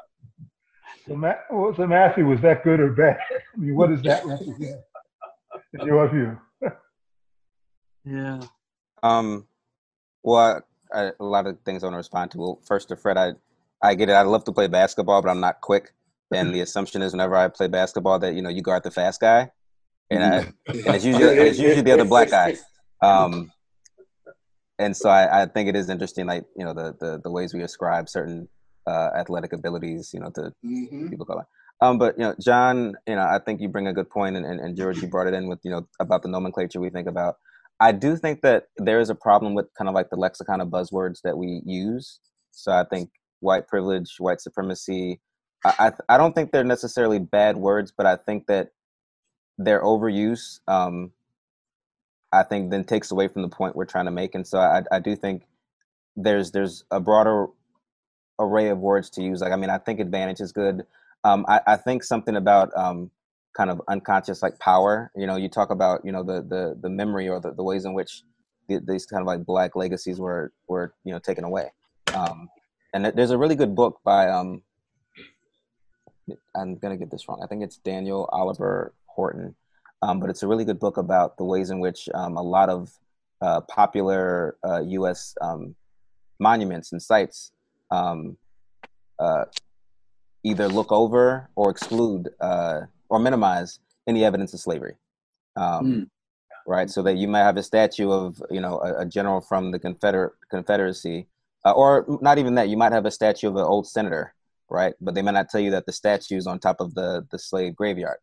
So, 1.07 1.17
Ma- 1.17 1.35
so 1.51 1.87
Matthew, 1.87 2.27
was 2.27 2.41
that 2.43 2.63
good 2.65 2.81
or 2.81 2.93
bad? 2.93 3.19
I 3.55 3.59
mean, 3.59 3.75
what 3.75 3.91
does 3.91 4.03
that 4.03 4.25
represent 4.27 4.81
in 5.75 5.87
your 5.87 6.09
view? 6.09 6.39
yeah. 8.05 8.41
Um. 9.03 9.47
Well, 10.23 10.63
I, 10.95 11.13
a 11.19 11.25
lot 11.25 11.47
of 11.47 11.59
things 11.65 11.83
I 11.83 11.87
want 11.87 11.95
to 11.95 11.99
respond 11.99 12.31
to. 12.33 12.39
Well, 12.39 12.61
first 12.67 12.89
to 12.89 12.97
Fred, 12.97 13.17
I, 13.17 13.33
I 13.83 13.95
get 13.95 14.09
it. 14.09 14.13
I 14.13 14.23
love 14.23 14.45
to 14.45 14.53
play 14.53 14.69
basketball, 14.69 15.23
but 15.23 15.29
I'm 15.29 15.41
not 15.41 15.61
quick. 15.61 15.93
And 16.35 16.55
the 16.55 16.61
assumption 16.61 17.03
is 17.03 17.13
whenever 17.13 17.37
I 17.37 17.49
play 17.49 17.69
basketball 17.69 18.19
that 18.21 18.35
you 18.35 18.41
know 18.41 18.49
you 18.49 18.63
guard 18.63 18.85
the 18.85 18.91
fast 18.91 19.21
guy, 19.21 19.51
and, 20.11 20.23
I, 20.23 20.37
and 20.39 20.55
it's 20.67 21.05
usually 21.05 21.25
it's 21.49 21.59
usually 21.59 21.83
the 21.83 21.93
other 21.93 22.07
black 22.07 22.31
guy. 22.31 22.57
Um, 23.03 23.53
and 24.79 24.97
so 24.97 25.11
I, 25.11 25.43
I, 25.43 25.47
think 25.47 25.69
it 25.69 25.77
is 25.77 25.91
interesting, 25.91 26.27
like 26.27 26.45
you 26.57 26.65
know, 26.65 26.73
the 26.73 26.97
the, 26.99 27.21
the 27.23 27.31
ways 27.31 27.53
we 27.53 27.63
ascribe 27.63 28.09
certain 28.09 28.49
uh, 28.87 29.11
athletic 29.15 29.53
abilities, 29.53 30.13
you 30.15 30.21
know, 30.21 30.31
to 30.31 30.53
mm-hmm. 30.65 31.09
people. 31.09 31.27
Um, 31.81 31.99
but 31.99 32.17
you 32.17 32.25
know, 32.25 32.35
John, 32.41 32.95
you 33.07 33.17
know, 33.17 33.23
I 33.23 33.39
think 33.45 33.61
you 33.61 33.69
bring 33.69 33.89
a 33.89 33.93
good 33.93 34.09
point, 34.09 34.37
and, 34.37 34.47
and, 34.47 34.61
and 34.61 34.77
George, 34.77 35.03
you 35.03 35.09
brought 35.09 35.27
it 35.27 35.35
in 35.35 35.49
with 35.49 35.59
you 35.65 35.71
know 35.71 35.87
about 36.01 36.23
the 36.23 36.29
nomenclature 36.29 36.81
we 36.81 36.91
think 36.91 37.09
about. 37.09 37.37
I 37.83 37.91
do 37.91 38.17
think 38.17 38.43
that 38.43 38.69
there 38.77 39.01
is 39.01 39.11
a 39.11 39.15
problem 39.15 39.55
with 39.55 39.67
kind 39.77 39.89
of 39.89 39.95
like 39.95 40.09
the 40.09 40.17
lexicon 40.17 40.61
of 40.61 40.69
buzzwords 40.69 41.21
that 41.23 41.37
we 41.37 41.63
use. 41.65 42.21
So 42.53 42.71
I 42.71 42.85
think 42.85 43.11
white 43.41 43.67
privilege, 43.67 44.15
white 44.19 44.41
supremacy. 44.41 45.21
I 45.65 45.75
I, 46.09 46.15
I 46.15 46.17
don't 46.17 46.33
think 46.33 46.53
they're 46.53 46.63
necessarily 46.63 47.19
bad 47.19 47.57
words, 47.57 47.93
but 47.97 48.07
I 48.07 48.15
think 48.17 48.47
that 48.47 48.69
their 49.59 49.83
overuse 49.83 50.61
um, 50.69 51.11
I 52.33 52.45
think 52.45 52.71
then 52.71 52.85
takes 52.85 53.11
away 53.11 53.27
from 53.27 53.43
the 53.43 53.49
point 53.49 53.75
we're 53.75 53.85
trying 53.85 54.05
to 54.05 54.13
make. 54.13 54.37
And 54.37 54.47
so 54.47 54.61
I, 54.61 54.83
I 54.93 55.01
do 55.01 55.17
think 55.17 55.43
there's 56.15 56.53
there's 56.53 56.85
a 56.93 57.01
broader 57.01 57.47
array 58.39 58.69
of 58.69 58.79
words 58.79 59.11
to 59.11 59.23
use. 59.23 59.41
Like 59.41 59.53
I 59.53 59.57
mean, 59.57 59.71
I 59.71 59.79
think 59.79 59.99
advantage 59.99 60.41
is 60.41 60.53
good. 60.53 60.87
Um, 61.25 61.45
I, 61.49 61.61
I 61.67 61.77
think 61.77 62.05
something 62.05 62.37
about 62.37 62.71
um, 62.77 63.11
kind 63.57 63.71
of 63.71 63.81
unconscious 63.89 64.43
like 64.43 64.59
power. 64.59 65.11
You 65.17 65.27
know, 65.27 65.37
you 65.37 65.49
talk 65.49 65.71
about 65.71 66.05
you 66.05 66.13
know 66.13 66.23
the 66.23 66.43
the 66.43 66.79
the 66.81 66.91
memory 66.91 67.29
or 67.29 67.41
the, 67.41 67.53
the 67.53 67.63
ways 67.63 67.85
in 67.85 67.95
which 67.95 68.23
the, 68.69 68.81
these 68.87 69.07
kind 69.07 69.21
of 69.21 69.27
like 69.27 69.45
black 69.45 69.77
legacies 69.77 70.19
were 70.19 70.53
were 70.69 70.95
you 71.05 71.13
know 71.13 71.19
taken 71.19 71.45
away. 71.45 71.73
Um, 72.15 72.49
and 72.95 73.07
there's 73.07 73.31
a 73.31 73.39
really 73.39 73.55
good 73.55 73.75
book 73.75 74.01
by 74.05 74.29
um, 74.29 74.63
I'm 76.55 76.77
gonna 76.77 76.97
get 76.97 77.11
this 77.11 77.29
wrong. 77.29 77.41
I 77.43 77.47
think 77.47 77.63
it's 77.63 77.77
Daniel 77.77 78.29
Oliver 78.33 78.95
Horton, 79.07 79.55
um, 80.03 80.21
but 80.21 80.31
it's 80.31 80.43
a 80.43 80.49
really 80.49 80.65
good 80.65 80.79
book 80.79 80.97
about 80.97 81.37
the 81.37 81.45
ways 81.45 81.71
in 81.71 81.81
which 81.81 82.09
um, 82.15 82.37
a 82.37 82.43
lot 82.43 82.69
of 82.69 82.93
uh, 83.41 83.61
popular 83.63 84.57
uh, 84.65 84.81
U.S. 84.83 85.35
Um, 85.41 85.75
monuments 86.39 86.93
and 86.93 87.03
sites 87.03 87.53
um, 87.91 88.37
uh, 89.19 89.45
either 90.43 90.69
look 90.69 90.91
over 90.91 91.49
or 91.55 91.71
exclude 91.71 92.31
uh, 92.41 92.83
or 93.13 93.19
minimize 93.19 93.79
any 94.09 94.25
evidence 94.25 94.55
of 94.55 94.61
slavery. 94.61 94.95
Mm. 95.57 96.09
Right, 96.65 96.89
so 96.89 97.03
that 97.03 97.17
you 97.17 97.27
might 97.27 97.43
have 97.43 97.57
a 97.57 97.63
statue 97.63 98.11
of 98.13 98.41
you 98.49 98.61
know 98.61 98.81
a, 98.81 99.01
a 99.01 99.05
general 99.05 99.41
from 99.41 99.73
the 99.73 99.81
Confederate 99.81 100.33
Confederacy, 100.49 101.27
uh, 101.65 101.73
or 101.73 102.07
not 102.21 102.39
even 102.39 102.55
that. 102.55 102.69
You 102.69 102.77
might 102.77 102.93
have 102.93 103.05
a 103.05 103.11
statue 103.11 103.49
of 103.49 103.57
an 103.57 103.65
old 103.65 103.89
senator, 103.89 104.33
right? 104.71 104.95
But 105.01 105.17
they 105.17 105.23
might 105.23 105.33
not 105.33 105.49
tell 105.51 105.61
you 105.61 105.73
that 105.73 105.87
the 105.87 105.93
statue 105.93 106.37
is 106.37 106.47
on 106.47 106.61
top 106.61 106.81
of 106.81 106.95
the 106.95 107.27
the 107.33 107.39
slave 107.39 107.75
graveyard 107.75 108.19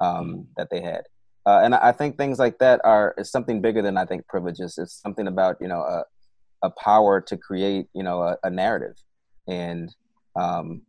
um, 0.00 0.34
mm. 0.34 0.46
that 0.58 0.68
they 0.70 0.82
had. 0.82 1.04
Uh, 1.46 1.60
and 1.62 1.74
I 1.74 1.92
think 1.92 2.18
things 2.18 2.38
like 2.38 2.58
that 2.58 2.78
are 2.84 3.14
is 3.16 3.30
something 3.30 3.62
bigger 3.62 3.80
than 3.80 3.96
I 3.96 4.04
think 4.04 4.26
privileges. 4.26 4.76
It's 4.76 5.00
something 5.00 5.26
about 5.26 5.56
you 5.62 5.68
know 5.68 5.80
a, 5.80 6.04
a 6.62 6.70
power 6.70 7.22
to 7.22 7.38
create 7.38 7.86
you 7.94 8.02
know 8.02 8.20
a, 8.20 8.36
a 8.42 8.50
narrative, 8.50 8.96
and 9.46 9.94
um, 10.36 10.82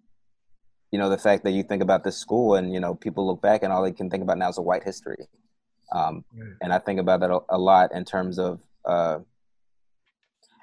you 0.92 1.00
know 1.00 1.10
the 1.10 1.18
fact 1.18 1.44
that 1.44 1.52
you 1.52 1.64
think 1.64 1.82
about 1.82 2.04
this 2.04 2.18
school 2.18 2.56
and 2.56 2.74
you 2.74 2.80
know 2.80 2.96
people 2.96 3.26
look 3.28 3.42
back 3.42 3.64
and 3.64 3.72
all 3.72 3.84
they 3.84 3.92
can 3.92 4.10
think 4.10 4.24
about 4.24 4.38
now 4.38 4.50
is 4.50 4.58
a 4.58 4.62
white 4.62 4.84
history. 4.84 5.28
Um, 5.92 6.24
and 6.62 6.72
i 6.72 6.78
think 6.78 7.00
about 7.00 7.22
that 7.22 7.32
a, 7.32 7.40
a 7.50 7.58
lot 7.58 7.92
in 7.94 8.06
terms 8.06 8.38
of 8.38 8.60
uh, 8.86 9.18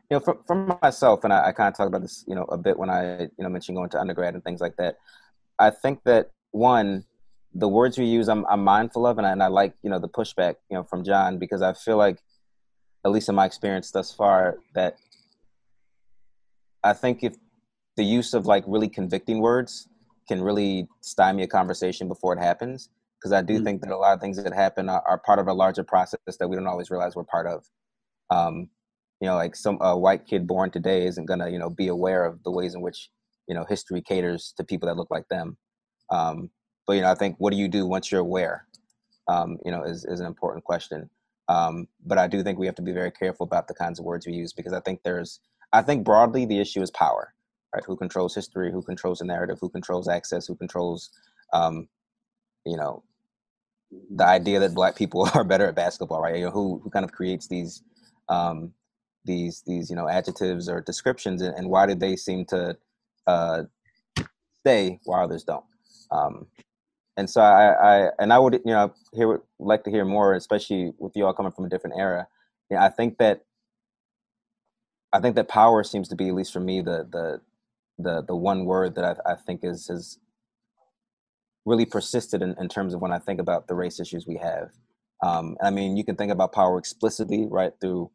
you 0.08 0.16
know 0.16 0.20
from, 0.20 0.38
from 0.46 0.78
myself 0.80 1.24
and 1.24 1.32
I, 1.32 1.48
I 1.48 1.52
kind 1.52 1.66
of 1.66 1.76
talked 1.76 1.88
about 1.88 2.02
this 2.02 2.24
you 2.28 2.36
know 2.36 2.44
a 2.44 2.56
bit 2.56 2.78
when 2.78 2.90
i 2.90 3.22
you 3.22 3.30
know 3.38 3.48
mentioned 3.48 3.76
going 3.76 3.90
to 3.90 4.00
undergrad 4.00 4.34
and 4.34 4.44
things 4.44 4.60
like 4.60 4.76
that. 4.76 4.98
I 5.58 5.70
think 5.70 6.04
that 6.04 6.30
one 6.52 7.04
the 7.54 7.68
words 7.68 7.98
we 7.98 8.04
use 8.04 8.28
i'm, 8.28 8.44
I'm 8.46 8.62
mindful 8.62 9.06
of 9.06 9.18
and 9.18 9.26
I, 9.26 9.32
and 9.32 9.42
I 9.42 9.48
like 9.48 9.74
you 9.82 9.90
know 9.90 9.98
the 9.98 10.08
pushback 10.08 10.56
you 10.70 10.76
know 10.76 10.84
from 10.84 11.04
john 11.04 11.38
because 11.38 11.62
i 11.62 11.72
feel 11.72 11.96
like 11.96 12.18
at 13.04 13.10
least 13.10 13.28
in 13.28 13.34
my 13.34 13.46
experience 13.46 13.90
thus 13.90 14.12
far 14.12 14.58
that 14.74 14.96
i 16.84 16.92
think 16.92 17.24
if 17.24 17.34
the 17.96 18.04
use 18.04 18.34
of 18.34 18.46
like 18.46 18.64
really 18.66 18.88
convicting 18.88 19.40
words 19.40 19.88
can 20.28 20.42
really 20.42 20.88
stymie 21.00 21.42
a 21.42 21.46
conversation 21.46 22.08
before 22.08 22.34
it 22.34 22.40
happens. 22.40 22.88
Because 23.18 23.32
I 23.32 23.42
do 23.42 23.54
mm-hmm. 23.54 23.64
think 23.64 23.80
that 23.82 23.90
a 23.90 23.96
lot 23.96 24.12
of 24.12 24.20
things 24.20 24.42
that 24.42 24.52
happen 24.52 24.88
are, 24.88 25.02
are, 25.06 25.18
part 25.18 25.38
of 25.38 25.48
a 25.48 25.52
larger 25.52 25.82
process 25.82 26.18
that 26.38 26.48
we 26.48 26.54
don't 26.54 26.66
always 26.66 26.90
realize 26.90 27.16
we're 27.16 27.24
part 27.24 27.46
of. 27.46 27.64
Um, 28.30 28.68
you 29.20 29.26
know, 29.26 29.36
like 29.36 29.56
some 29.56 29.78
a 29.80 29.96
white 29.96 30.26
kid 30.26 30.46
born 30.46 30.70
today 30.70 31.06
isn't 31.06 31.24
gonna, 31.24 31.48
you 31.48 31.58
know, 31.58 31.70
be 31.70 31.88
aware 31.88 32.24
of 32.24 32.42
the 32.42 32.50
ways 32.50 32.74
in 32.74 32.82
which 32.82 33.08
you 33.48 33.54
know 33.54 33.64
history 33.68 34.02
caters 34.02 34.52
to 34.58 34.64
people 34.64 34.86
that 34.86 34.96
look 34.96 35.10
like 35.10 35.26
them. 35.28 35.56
Um, 36.10 36.50
but 36.86 36.94
you 36.94 37.02
know, 37.02 37.10
I 37.10 37.14
think 37.14 37.36
what 37.38 37.52
do 37.52 37.56
you 37.56 37.68
do 37.68 37.86
once 37.86 38.12
you're 38.12 38.20
aware? 38.20 38.66
Um, 39.28 39.56
you 39.64 39.70
know, 39.70 39.82
is 39.82 40.04
is 40.04 40.20
an 40.20 40.26
important 40.26 40.64
question. 40.64 41.08
Um, 41.48 41.86
but 42.04 42.18
I 42.18 42.26
do 42.26 42.42
think 42.42 42.58
we 42.58 42.66
have 42.66 42.74
to 42.76 42.82
be 42.82 42.92
very 42.92 43.10
careful 43.10 43.44
about 43.44 43.68
the 43.68 43.74
kinds 43.74 43.98
of 43.98 44.04
words 44.04 44.26
we 44.26 44.32
use 44.32 44.52
because 44.52 44.72
I 44.72 44.80
think 44.80 45.00
there's, 45.04 45.40
I 45.72 45.82
think 45.82 46.04
broadly 46.04 46.44
the 46.44 46.58
issue 46.58 46.82
is 46.82 46.90
power 46.90 47.34
right? 47.76 47.84
Who 47.84 47.96
controls 47.96 48.34
history? 48.34 48.72
Who 48.72 48.82
controls 48.82 49.18
the 49.18 49.26
narrative? 49.26 49.58
Who 49.60 49.68
controls 49.68 50.08
access? 50.08 50.46
Who 50.46 50.56
controls, 50.56 51.10
um, 51.52 51.88
you 52.64 52.76
know, 52.76 53.04
the 54.10 54.26
idea 54.26 54.58
that 54.60 54.74
black 54.74 54.96
people 54.96 55.28
are 55.34 55.44
better 55.44 55.66
at 55.66 55.76
basketball, 55.76 56.22
right? 56.22 56.36
You 56.36 56.46
know, 56.46 56.50
who 56.50 56.80
who 56.82 56.90
kind 56.90 57.04
of 57.04 57.12
creates 57.12 57.46
these 57.48 57.82
um, 58.28 58.72
these 59.24 59.62
these 59.66 59.90
you 59.90 59.96
know 59.96 60.08
adjectives 60.08 60.68
or 60.68 60.80
descriptions, 60.80 61.42
and, 61.42 61.54
and 61.56 61.68
why 61.68 61.86
did 61.86 62.00
they 62.00 62.16
seem 62.16 62.46
to 62.46 62.76
uh, 63.26 63.64
stay 64.60 64.98
while 65.04 65.24
others 65.24 65.44
don't? 65.44 65.64
Um, 66.10 66.46
and 67.18 67.28
so 67.28 67.40
I, 67.42 68.06
I 68.06 68.10
and 68.18 68.32
I 68.32 68.38
would 68.38 68.54
you 68.54 68.72
know 68.72 68.92
hear 69.12 69.42
like 69.58 69.84
to 69.84 69.90
hear 69.90 70.04
more, 70.04 70.34
especially 70.34 70.92
with 70.98 71.12
you 71.14 71.26
all 71.26 71.34
coming 71.34 71.52
from 71.52 71.66
a 71.66 71.68
different 71.68 71.96
era. 71.98 72.26
Yeah, 72.70 72.82
I 72.82 72.88
think 72.88 73.18
that 73.18 73.42
I 75.12 75.20
think 75.20 75.36
that 75.36 75.48
power 75.48 75.84
seems 75.84 76.08
to 76.08 76.16
be, 76.16 76.28
at 76.28 76.34
least 76.34 76.52
for 76.52 76.60
me, 76.60 76.80
the 76.80 77.06
the 77.10 77.40
the 77.98 78.22
the 78.22 78.36
one 78.36 78.64
word 78.64 78.94
that 78.96 79.20
I, 79.26 79.32
I 79.32 79.34
think 79.34 79.60
is 79.62 79.88
has 79.88 80.18
really 81.66 81.84
persisted 81.84 82.42
in, 82.42 82.54
in 82.58 82.68
terms 82.68 82.94
of 82.94 83.00
when 83.00 83.12
I 83.12 83.18
think 83.18 83.40
about 83.40 83.66
the 83.66 83.74
race 83.74 84.00
issues 84.00 84.26
we 84.26 84.36
have. 84.36 84.70
Um, 85.22 85.56
I 85.62 85.70
mean, 85.70 85.96
you 85.96 86.04
can 86.04 86.14
think 86.14 86.30
about 86.30 86.52
power 86.52 86.78
explicitly, 86.78 87.46
right 87.50 87.72
through, 87.80 88.10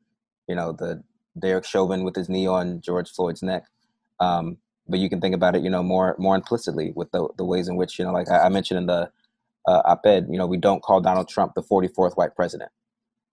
you 0.47 0.55
know, 0.55 0.71
the 0.71 1.03
Derek 1.37 1.65
Chauvin 1.65 2.03
with 2.03 2.15
his 2.15 2.29
knee 2.29 2.47
on 2.47 2.79
George 2.81 3.11
Floyd's 3.11 3.43
neck. 3.43 3.65
Um, 4.19 4.57
but 4.87 4.99
you 4.99 5.09
can 5.09 5.19
think 5.19 5.35
about 5.35 5.55
it, 5.55 5.63
you 5.63 5.69
know, 5.69 5.83
more 5.83 6.15
more 6.17 6.35
implicitly 6.35 6.91
with 6.95 7.11
the 7.11 7.27
the 7.37 7.45
ways 7.45 7.67
in 7.67 7.75
which, 7.75 7.99
you 7.99 8.05
know, 8.05 8.11
like 8.11 8.29
I, 8.29 8.45
I 8.45 8.49
mentioned 8.49 8.77
in 8.79 8.85
the 8.85 9.11
uh, 9.67 9.81
op-ed, 9.85 10.27
you 10.29 10.37
know, 10.37 10.47
we 10.47 10.57
don't 10.57 10.81
call 10.81 11.01
Donald 11.01 11.27
Trump 11.27 11.53
the 11.53 11.61
44th 11.61 12.17
white 12.17 12.35
president, 12.35 12.71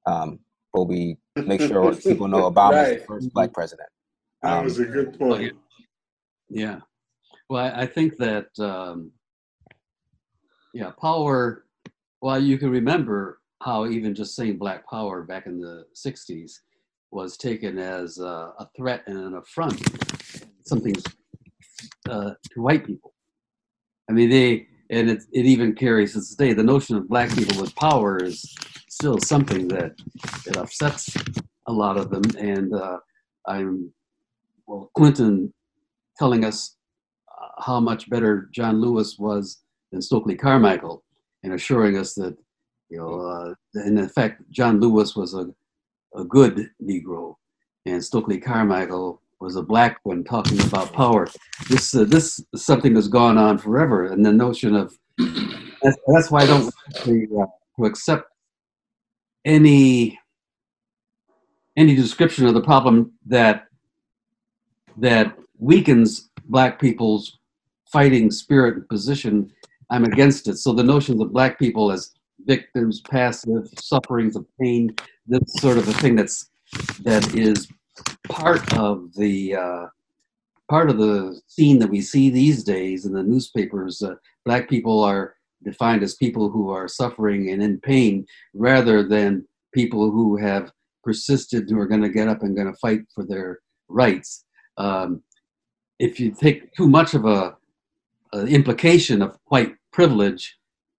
um, 0.06 0.40
but 0.72 0.84
we 0.84 1.16
make 1.37 1.61
sure 1.61 1.94
people 1.96 2.28
know 2.28 2.50
Obama 2.50 2.72
right. 2.72 2.92
is 2.92 3.00
the 3.00 3.06
first 3.06 3.32
black 3.32 3.52
president. 3.52 3.88
that 4.42 4.64
was 4.64 4.78
a 4.78 4.84
um, 4.84 4.90
good 4.92 5.18
point. 5.18 5.56
Yeah. 6.50 6.80
Well, 7.48 7.64
I, 7.64 7.82
I 7.82 7.87
think 7.87 8.16
that, 8.18 8.46
um, 8.58 9.11
yeah, 10.74 10.90
power, 11.00 11.64
well, 12.20 12.40
you 12.40 12.58
can 12.58 12.70
remember 12.70 13.40
how 13.62 13.87
even 13.87 14.14
just 14.14 14.34
saying 14.37 14.58
black 14.58 14.88
power 14.88 15.22
back 15.22 15.46
in 15.46 15.61
the 15.61 15.84
60s 15.94 16.52
was 17.11 17.37
taken 17.37 17.78
as 17.78 18.18
a, 18.18 18.52
a 18.58 18.68
threat 18.76 19.02
and 19.06 19.18
an 19.18 19.34
affront, 19.34 19.82
something 20.64 20.94
uh, 22.08 22.32
to 22.50 22.62
white 22.62 22.87
people. 22.87 23.14
I 24.08 24.12
mean, 24.12 24.30
they, 24.30 24.66
and 24.90 25.11
it, 25.11 25.22
it 25.32 25.44
even 25.46 25.74
carries 25.74 26.12
to 26.12 26.18
this 26.18 26.34
day, 26.34 26.52
the 26.52 26.62
notion 26.62 26.96
of 26.96 27.08
black 27.08 27.34
people 27.34 27.61
with 27.61 27.74
power 27.76 28.22
is 28.22 28.54
still 28.88 29.18
something 29.18 29.68
that, 29.68 29.92
it 30.46 30.56
upsets 30.56 31.14
a 31.66 31.72
lot 31.72 31.96
of 31.96 32.11
them. 32.11 32.22
And 32.38 32.74
uh, 32.74 32.98
I'm, 33.46 33.92
well, 34.66 34.90
Clinton 34.96 35.52
telling 36.18 36.44
us 36.44 36.76
uh, 37.31 37.62
how 37.62 37.81
much 37.81 38.11
better 38.11 38.48
John 38.52 38.81
Lewis 38.81 39.16
was 39.18 39.61
than 39.92 40.02
Stokely 40.02 40.35
Carmichael 40.35 41.04
and 41.42 41.54
assuring 41.54 41.96
us 41.96 42.14
that, 42.14 42.37
you 42.90 42.98
know, 42.98 43.20
uh, 43.20 43.54
in 43.87 43.98
effect, 43.98 44.42
John 44.50 44.81
Lewis 44.81 45.14
was 45.14 45.35
a, 45.35 45.48
a 46.18 46.24
good 46.24 46.70
Negro 46.83 47.35
and 47.87 48.04
Stokely 48.04 48.38
Carmichael 48.38 49.22
was 49.40 49.57
a 49.57 49.62
black 49.62 50.00
one 50.02 50.24
talking 50.24 50.61
about 50.62 50.92
power. 50.92 51.28
This, 51.68 51.94
uh, 51.94 52.04
this 52.04 52.40
is 52.52 52.66
something 52.66 52.92
that's 52.92 53.09
gone 53.09 53.38
on 53.38 53.57
forever. 53.57 54.07
And 54.07 54.24
the 54.24 54.33
notion 54.33 54.74
of, 54.74 54.96
that's, 55.18 55.96
that's 56.07 56.31
why 56.31 56.42
I 56.42 56.46
don't 56.46 56.74
to, 57.04 57.40
uh, 57.42 57.46
to 57.76 57.87
accept 57.87 58.24
any 59.44 60.18
any 61.76 61.94
description 61.94 62.44
of 62.46 62.54
the 62.54 62.61
problem 62.61 63.12
that 63.26 63.66
that 64.96 65.38
weakens 65.58 66.30
black 66.44 66.80
people's 66.80 67.38
fighting 67.92 68.30
spirit 68.30 68.76
and 68.76 68.88
position, 68.88 69.50
I'm 69.90 70.04
against 70.04 70.48
it. 70.48 70.56
So 70.56 70.72
the 70.72 70.82
notions 70.82 71.20
of 71.20 71.32
black 71.32 71.58
people 71.58 71.90
as 71.90 72.14
victims, 72.44 73.00
passive, 73.00 73.68
sufferings 73.78 74.36
of 74.36 74.46
pain, 74.60 74.94
this 75.26 75.42
sort 75.60 75.78
of 75.78 75.88
a 75.88 75.92
thing 75.94 76.16
that's 76.16 76.50
that 77.00 77.34
is 77.34 77.68
part 78.28 78.76
of 78.76 79.12
the 79.14 79.56
uh, 79.56 79.86
part 80.70 80.90
of 80.90 80.98
the 80.98 81.40
scene 81.46 81.78
that 81.78 81.90
we 81.90 82.00
see 82.00 82.30
these 82.30 82.62
days 82.62 83.06
in 83.06 83.12
the 83.12 83.22
newspapers. 83.22 84.02
Uh, 84.02 84.14
black 84.44 84.68
people 84.68 85.02
are 85.02 85.34
defined 85.64 86.02
as 86.02 86.14
people 86.14 86.48
who 86.50 86.70
are 86.70 86.88
suffering 86.88 87.50
and 87.50 87.62
in 87.62 87.80
pain, 87.80 88.26
rather 88.54 89.02
than 89.02 89.46
people 89.74 90.10
who 90.10 90.36
have 90.36 90.70
persisted, 91.02 91.68
who 91.68 91.78
are 91.78 91.86
going 91.86 92.02
to 92.02 92.08
get 92.08 92.28
up 92.28 92.42
and 92.42 92.56
going 92.56 92.70
to 92.70 92.78
fight 92.78 93.00
for 93.14 93.24
their 93.24 93.58
rights. 93.88 94.44
Um, 94.76 95.22
if 95.98 96.20
you 96.20 96.30
take 96.30 96.72
too 96.74 96.88
much 96.88 97.14
of 97.14 97.24
a, 97.24 97.56
a, 98.32 98.46
implication 98.46 99.22
of 99.22 99.38
white 99.46 99.74
privilege 99.92 100.56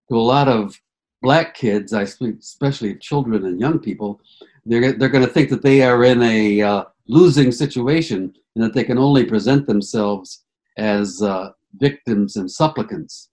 to 0.09 0.15
a 0.15 0.19
lot 0.19 0.47
of 0.47 0.79
black 1.21 1.53
kids, 1.53 1.93
I 1.93 2.03
especially 2.03 2.95
children 2.95 3.45
and 3.45 3.59
young 3.59 3.79
people, 3.79 4.19
they're 4.65 4.93
they're 4.93 5.09
going 5.09 5.25
to 5.25 5.31
think 5.31 5.49
that 5.49 5.62
they 5.62 5.81
are 5.81 6.03
in 6.03 6.21
a 6.21 6.62
uh, 6.62 6.83
losing 7.07 7.51
situation 7.51 8.33
and 8.55 8.63
that 8.63 8.73
they 8.73 8.83
can 8.83 8.97
only 8.97 9.25
present 9.25 9.67
themselves 9.67 10.43
as 10.77 11.21
uh, 11.21 11.51
victims 11.75 12.35
and 12.35 12.51
supplicants 12.51 13.29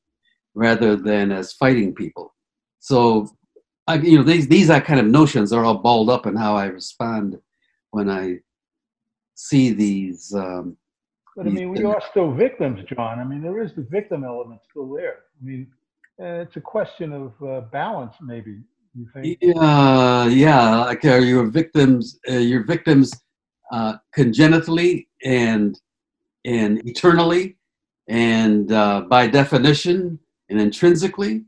rather 0.55 0.96
than 0.96 1.31
as 1.33 1.52
fighting 1.52 1.94
people. 1.94 2.35
So, 2.79 3.29
I, 3.87 3.96
you 3.96 4.18
know, 4.18 4.24
these 4.24 4.48
these 4.48 4.70
are 4.70 4.81
kind 4.81 5.00
of 5.00 5.07
notions 5.07 5.52
are 5.52 5.64
all 5.64 5.79
balled 5.79 6.11
up 6.11 6.26
in 6.26 6.37
how 6.37 6.57
I 6.57 6.66
respond 6.66 7.38
when 7.90 8.11
I 8.11 8.38
see 9.35 9.72
these 9.72 10.35
um, 10.35 10.76
but 11.37 11.46
I 11.46 11.51
mean, 11.51 11.68
we 11.70 11.85
are 11.85 12.03
still 12.11 12.33
victims, 12.33 12.81
John. 12.88 13.18
I 13.20 13.25
mean, 13.25 13.42
there 13.42 13.62
is 13.62 13.75
the 13.75 13.83
victim 13.83 14.25
element 14.25 14.61
still 14.70 14.88
there. 14.92 15.16
I 15.40 15.44
mean, 15.44 15.66
uh, 16.20 16.40
it's 16.44 16.57
a 16.57 16.61
question 16.61 17.12
of 17.12 17.33
uh, 17.46 17.61
balance, 17.72 18.14
maybe. 18.22 18.57
You 18.94 19.07
think? 19.12 19.37
Yeah, 19.42 20.27
yeah. 20.27 20.85
Like, 20.85 21.05
are 21.05 21.20
your 21.20 21.44
victims? 21.46 22.18
Uh, 22.29 22.35
your 22.53 22.64
victims 22.64 23.12
uh, 23.70 23.96
congenitally 24.14 25.09
and 25.25 25.79
and 26.46 26.81
eternally 26.88 27.57
and 28.09 28.72
uh, 28.72 29.03
by 29.03 29.27
definition 29.27 30.18
and 30.49 30.61
intrinsically. 30.61 31.44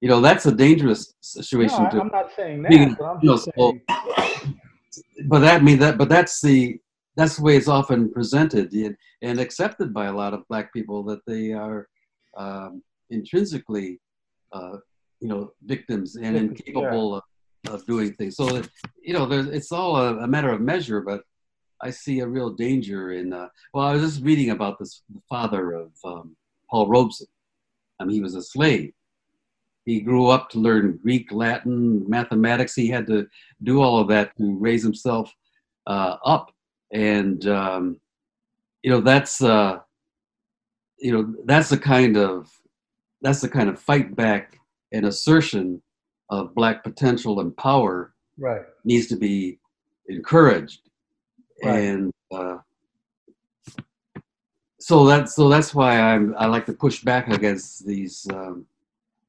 You 0.00 0.08
know, 0.08 0.20
that's 0.20 0.46
a 0.46 0.52
dangerous 0.52 1.14
situation. 1.20 1.82
No, 1.84 1.90
to, 1.90 2.00
I'm 2.02 2.08
not 2.08 2.30
saying 2.36 2.62
that, 2.62 2.70
being- 2.70 2.94
but 2.98 3.04
I'm 3.04 3.18
you 3.22 3.28
know, 3.30 3.34
just 3.36 3.44
so- 3.56 3.78
saying, 3.88 4.54
but 5.26 5.40
that 5.40 5.62
mean 5.64 5.78
that 5.80 5.98
but 5.98 6.08
that's 6.08 6.40
the 6.40 6.78
that's 7.16 7.36
the 7.36 7.42
way 7.42 7.56
it's 7.56 7.68
often 7.68 8.10
presented 8.10 8.72
and, 9.22 9.40
accepted 9.40 9.92
by 9.92 10.06
a 10.06 10.12
lot 10.12 10.34
of 10.34 10.46
black 10.48 10.72
people 10.72 11.02
that 11.04 11.20
they 11.26 11.52
are 11.52 11.88
um, 12.36 12.82
intrinsically 13.10 14.00
uh, 14.52 14.76
you 15.20 15.28
know 15.28 15.52
victims 15.64 16.16
and 16.16 16.36
incapable 16.36 17.16
of, 17.16 17.22
of 17.68 17.86
doing 17.86 18.12
things. 18.14 18.36
So 18.36 18.62
you 19.02 19.12
know 19.12 19.26
there's, 19.26 19.46
it's 19.46 19.72
all 19.72 19.96
a, 19.96 20.18
a 20.18 20.26
matter 20.26 20.50
of 20.50 20.60
measure 20.60 21.00
but 21.00 21.22
i 21.82 21.90
see 21.90 22.20
a 22.20 22.26
real 22.26 22.50
danger 22.50 23.12
in 23.12 23.32
uh, 23.32 23.48
well 23.74 23.86
i 23.86 23.92
was 23.92 24.02
just 24.02 24.24
reading 24.24 24.50
about 24.50 24.78
this 24.78 25.02
the 25.12 25.20
father 25.28 25.72
of 25.72 25.90
um, 26.04 26.36
paul 26.70 26.88
robeson. 26.88 27.26
I 28.00 28.04
mean 28.04 28.14
he 28.14 28.22
was 28.22 28.34
a 28.34 28.42
slave. 28.42 28.92
He 29.84 30.00
grew 30.00 30.28
up 30.28 30.48
to 30.50 30.58
learn 30.58 30.98
greek 31.02 31.30
latin 31.32 32.08
mathematics. 32.08 32.74
He 32.74 32.88
had 32.88 33.06
to 33.08 33.26
do 33.62 33.80
all 33.82 33.98
of 33.98 34.08
that 34.08 34.36
to 34.38 34.56
raise 34.58 34.82
himself 34.82 35.32
uh, 35.86 36.16
up 36.24 36.52
and 36.92 37.46
um, 37.46 38.00
you 38.82 38.90
know 38.90 39.00
that's 39.00 39.42
uh, 39.42 39.78
you 40.98 41.12
know 41.12 41.34
that's 41.44 41.70
the 41.70 41.78
kind 41.78 42.16
of 42.16 42.50
that's 43.22 43.40
the 43.40 43.48
kind 43.48 43.68
of 43.68 43.78
fight 43.78 44.14
back 44.14 44.58
and 44.92 45.06
assertion 45.06 45.82
of 46.30 46.54
black 46.54 46.82
potential 46.82 47.40
and 47.40 47.56
power 47.56 48.14
right. 48.38 48.62
needs 48.84 49.06
to 49.08 49.16
be 49.16 49.58
encouraged 50.08 50.80
Right. 51.64 51.78
and 51.78 52.12
uh, 52.34 52.56
so 54.80 55.06
that's 55.06 55.36
so 55.36 55.48
that's 55.48 55.72
why 55.74 56.00
I'm 56.00 56.34
I 56.36 56.46
like 56.46 56.66
to 56.66 56.72
push 56.72 57.04
back 57.04 57.28
against 57.28 57.86
these 57.86 58.26
um, 58.32 58.66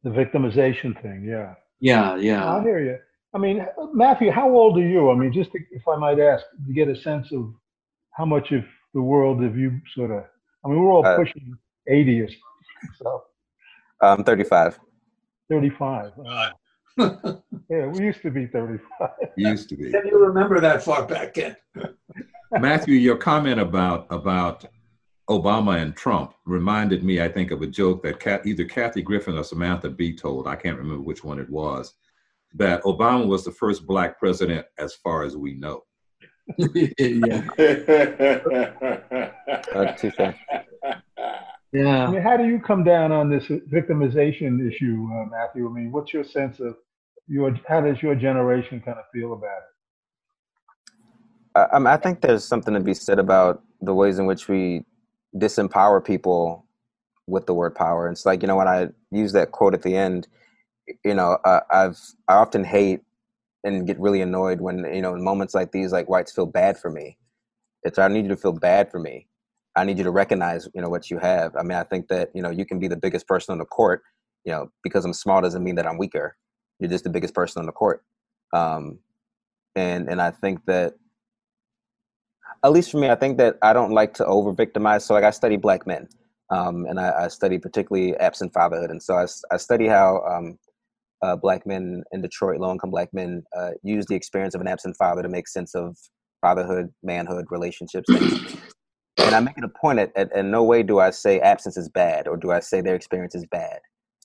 The 0.03 0.09
victimization 0.09 0.99
thing, 1.01 1.23
yeah. 1.25 1.53
yeah 1.79 2.15
yeah 2.15 2.51
I 2.51 2.63
hear 2.63 2.79
you. 2.79 2.97
I 3.33 3.39
mean, 3.39 3.65
Matthew, 3.93 4.31
how 4.31 4.49
old 4.49 4.77
are 4.77 4.87
you? 4.87 5.09
I 5.09 5.15
mean, 5.15 5.33
just 5.33 5.51
to, 5.53 5.59
if 5.71 5.87
I 5.87 5.95
might 5.95 6.19
ask, 6.19 6.45
to 6.67 6.73
get 6.73 6.87
a 6.87 6.95
sense 6.95 7.31
of 7.31 7.53
how 8.11 8.25
much 8.25 8.51
of 8.51 8.63
the 8.93 9.01
world 9.01 9.41
have 9.41 9.57
you 9.57 9.81
sort 9.95 10.11
of, 10.11 10.23
I 10.63 10.69
mean, 10.69 10.79
we're 10.79 10.91
all 10.91 11.05
Uh, 11.05 11.17
pushing 11.17 11.57
80 11.87 12.21
or 12.21 12.27
something, 12.27 12.95
so 12.99 13.23
Um, 14.01 14.23
35. 14.23 14.79
35. 15.49 16.11
Wow. 16.17 16.51
Yeah, 17.69 17.87
we 17.87 18.03
used 18.03 18.21
to 18.21 18.29
be 18.29 18.45
35. 18.45 19.09
Used 19.35 19.69
to 19.69 19.75
be. 19.77 19.89
Can 19.91 20.05
you 20.05 20.23
remember 20.23 20.59
that 20.59 20.83
far 20.83 21.07
back, 21.07 21.33
Ken? 21.33 21.55
Matthew, 22.51 22.95
your 22.95 23.17
comment 23.17 23.59
about 23.59 24.05
about 24.11 24.65
Obama 25.27 25.81
and 25.81 25.95
Trump 25.95 26.33
reminded 26.45 27.03
me, 27.03 27.19
I 27.21 27.29
think, 27.29 27.49
of 27.49 27.63
a 27.63 27.67
joke 27.67 28.03
that 28.03 28.19
Kat, 28.19 28.45
either 28.45 28.65
Kathy 28.65 29.01
Griffin 29.01 29.37
or 29.37 29.43
Samantha 29.43 29.89
Bee 29.89 30.15
told. 30.15 30.47
I 30.47 30.55
can't 30.55 30.77
remember 30.77 31.01
which 31.01 31.23
one 31.23 31.39
it 31.39 31.49
was. 31.49 31.93
That 32.55 32.83
Obama 32.83 33.27
was 33.27 33.43
the 33.43 33.51
first 33.51 33.87
black 33.87 34.19
president, 34.19 34.65
as 34.77 34.93
far 34.95 35.23
as 35.23 35.35
we 35.35 35.55
know. 35.55 35.83
yeah 36.57 37.41
touche. 39.97 40.19
I 41.75 42.11
mean, 42.11 42.21
how 42.21 42.37
do 42.37 42.45
you 42.45 42.59
come 42.59 42.83
down 42.83 43.11
on 43.11 43.29
this 43.29 43.45
victimization 43.45 44.67
issue, 44.67 45.07
uh, 45.11 45.25
Matthew? 45.25 45.67
I 45.67 45.71
mean, 45.71 45.91
what's 45.91 46.13
your 46.13 46.23
sense 46.23 46.59
of 46.59 46.75
your, 47.27 47.57
how 47.67 47.81
does 47.81 48.01
your 48.01 48.15
generation 48.15 48.81
kind 48.81 48.97
of 48.97 49.05
feel 49.11 49.33
about 49.33 49.57
it? 49.57 49.73
I, 51.55 51.75
I 51.75 51.79
mean, 51.79 51.87
I 51.87 51.97
think 51.97 52.21
there's 52.21 52.43
something 52.43 52.73
to 52.73 52.79
be 52.79 52.93
said 52.93 53.17
about 53.19 53.63
the 53.81 53.93
ways 53.93 54.19
in 54.19 54.25
which 54.25 54.47
we 54.47 54.85
disempower 55.35 56.03
people 56.03 56.65
with 57.27 57.45
the 57.45 57.53
word 57.53 57.75
power. 57.75 58.09
It's 58.09 58.25
like 58.25 58.41
you 58.41 58.47
know 58.47 58.55
when 58.55 58.67
I 58.67 58.89
use 59.11 59.33
that 59.33 59.51
quote 59.51 59.73
at 59.73 59.81
the 59.81 59.95
end, 59.95 60.27
you 61.03 61.13
know, 61.13 61.37
uh, 61.45 61.61
I've 61.71 61.97
I 62.27 62.35
often 62.35 62.63
hate 62.63 63.01
and 63.63 63.87
get 63.87 63.99
really 63.99 64.21
annoyed 64.21 64.61
when 64.61 64.79
you 64.93 65.01
know 65.01 65.15
in 65.15 65.23
moments 65.23 65.53
like 65.53 65.71
these, 65.71 65.91
like 65.91 66.09
whites 66.09 66.31
feel 66.31 66.45
bad 66.45 66.77
for 66.77 66.91
me. 66.91 67.17
It's 67.83 67.97
I 67.97 68.07
need 68.07 68.25
you 68.25 68.29
to 68.29 68.37
feel 68.37 68.53
bad 68.53 68.91
for 68.91 68.99
me. 68.99 69.27
I 69.75 69.83
need 69.83 69.97
you 69.97 70.03
to 70.03 70.11
recognize 70.11 70.67
you 70.73 70.81
know 70.81 70.89
what 70.89 71.09
you 71.09 71.17
have. 71.19 71.55
I 71.55 71.63
mean, 71.63 71.77
I 71.77 71.83
think 71.83 72.07
that 72.09 72.29
you 72.33 72.41
know 72.41 72.49
you 72.49 72.65
can 72.65 72.79
be 72.79 72.87
the 72.87 72.97
biggest 72.97 73.27
person 73.27 73.53
on 73.53 73.57
the 73.57 73.65
court. 73.65 74.01
You 74.45 74.51
know, 74.51 74.71
because 74.83 75.05
I'm 75.05 75.13
small 75.13 75.41
doesn't 75.41 75.63
mean 75.63 75.75
that 75.75 75.87
I'm 75.87 75.97
weaker. 75.97 76.35
You're 76.79 76.89
just 76.89 77.05
the 77.05 77.09
biggest 77.09 77.33
person 77.33 77.61
on 77.61 77.65
the 77.65 77.71
court. 77.71 78.03
Um, 78.53 78.99
and 79.75 80.09
and 80.09 80.21
I 80.21 80.31
think 80.31 80.65
that 80.65 80.95
at 82.63 82.71
least 82.71 82.91
for 82.91 82.97
me, 82.97 83.09
I 83.09 83.15
think 83.15 83.37
that 83.37 83.57
I 83.61 83.73
don't 83.73 83.91
like 83.91 84.13
to 84.15 84.25
over 84.25 84.51
victimize. 84.51 85.05
So 85.05 85.13
like 85.13 85.23
I 85.23 85.31
study 85.31 85.57
black 85.57 85.87
men, 85.87 86.07
um, 86.49 86.85
and 86.87 86.99
I, 86.99 87.25
I 87.25 87.27
study 87.29 87.57
particularly 87.57 88.15
absent 88.17 88.53
fatherhood, 88.53 88.91
and 88.91 89.01
so 89.01 89.15
I, 89.15 89.25
I 89.51 89.57
study 89.57 89.87
how 89.87 90.23
um, 90.25 90.57
uh, 91.23 91.37
black 91.37 91.65
men 91.65 92.03
in 92.11 92.21
Detroit, 92.21 92.59
low 92.59 92.71
income 92.71 92.91
black 92.91 93.13
men, 93.13 93.43
uh, 93.57 93.71
use 93.81 94.05
the 94.05 94.15
experience 94.15 94.55
of 94.55 94.61
an 94.61 94.67
absent 94.67 94.97
father 94.97 95.23
to 95.23 95.29
make 95.29 95.47
sense 95.47 95.73
of 95.73 95.97
fatherhood, 96.41 96.89
manhood, 97.01 97.45
relationships. 97.49 98.09
and 99.17 99.33
I 99.33 99.39
make 99.39 99.57
it 99.57 99.63
a 99.63 99.69
point 99.69 99.97
that, 99.97 100.11
at 100.15 100.35
in 100.35 100.51
no 100.51 100.63
way 100.63 100.83
do 100.83 100.99
I 100.99 101.11
say 101.11 101.39
absence 101.39 101.77
is 101.77 101.87
bad 101.87 102.27
or 102.27 102.35
do 102.35 102.51
I 102.51 102.59
say 102.59 102.81
their 102.81 102.95
experience 102.95 103.35
is 103.35 103.45
bad. 103.45 103.79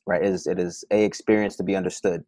Right? 0.06 0.22
It 0.22 0.32
is 0.32 0.46
it 0.46 0.58
is 0.58 0.84
a 0.90 1.04
experience 1.04 1.56
to 1.56 1.62
be 1.62 1.76
understood. 1.76 2.24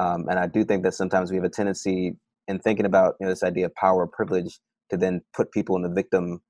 Um, 0.00 0.26
and 0.28 0.38
I 0.38 0.46
do 0.46 0.64
think 0.64 0.82
that 0.82 0.94
sometimes 0.94 1.30
we 1.30 1.36
have 1.36 1.44
a 1.44 1.50
tendency 1.50 2.16
in 2.48 2.58
thinking 2.58 2.86
about 2.86 3.14
you 3.20 3.26
know 3.26 3.32
this 3.32 3.44
idea 3.44 3.66
of 3.66 3.74
power 3.76 4.02
or 4.02 4.06
privilege 4.08 4.58
to 4.90 4.96
then 4.96 5.20
put 5.34 5.52
people 5.52 5.76
in 5.76 5.82
the 5.82 5.90
victim 5.90 6.40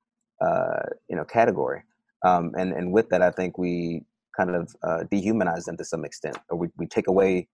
uh, 0.40 0.85
you 1.09 1.16
know 1.16 1.24
category. 1.24 1.83
Um, 2.24 2.52
and 2.57 2.72
and 2.72 2.92
with 2.92 3.11
that, 3.11 3.20
I 3.20 3.31
think 3.31 3.59
we 3.59 4.04
kind 4.37 4.54
of 4.54 4.74
uh, 4.83 5.04
dehumanize 5.12 5.64
them 5.64 5.76
to 5.76 5.85
some 5.85 6.04
extent, 6.04 6.38
or 6.48 6.57
we, 6.57 6.68
we 6.78 6.87
take 6.87 7.09
away 7.09 7.48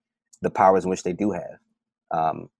the 0.44 0.50
powers 0.50 0.85
in 0.85 0.90
which 0.90 1.02
they 1.02 1.12
do 1.12 1.33
have. 1.33 1.59
Um, 2.11 2.50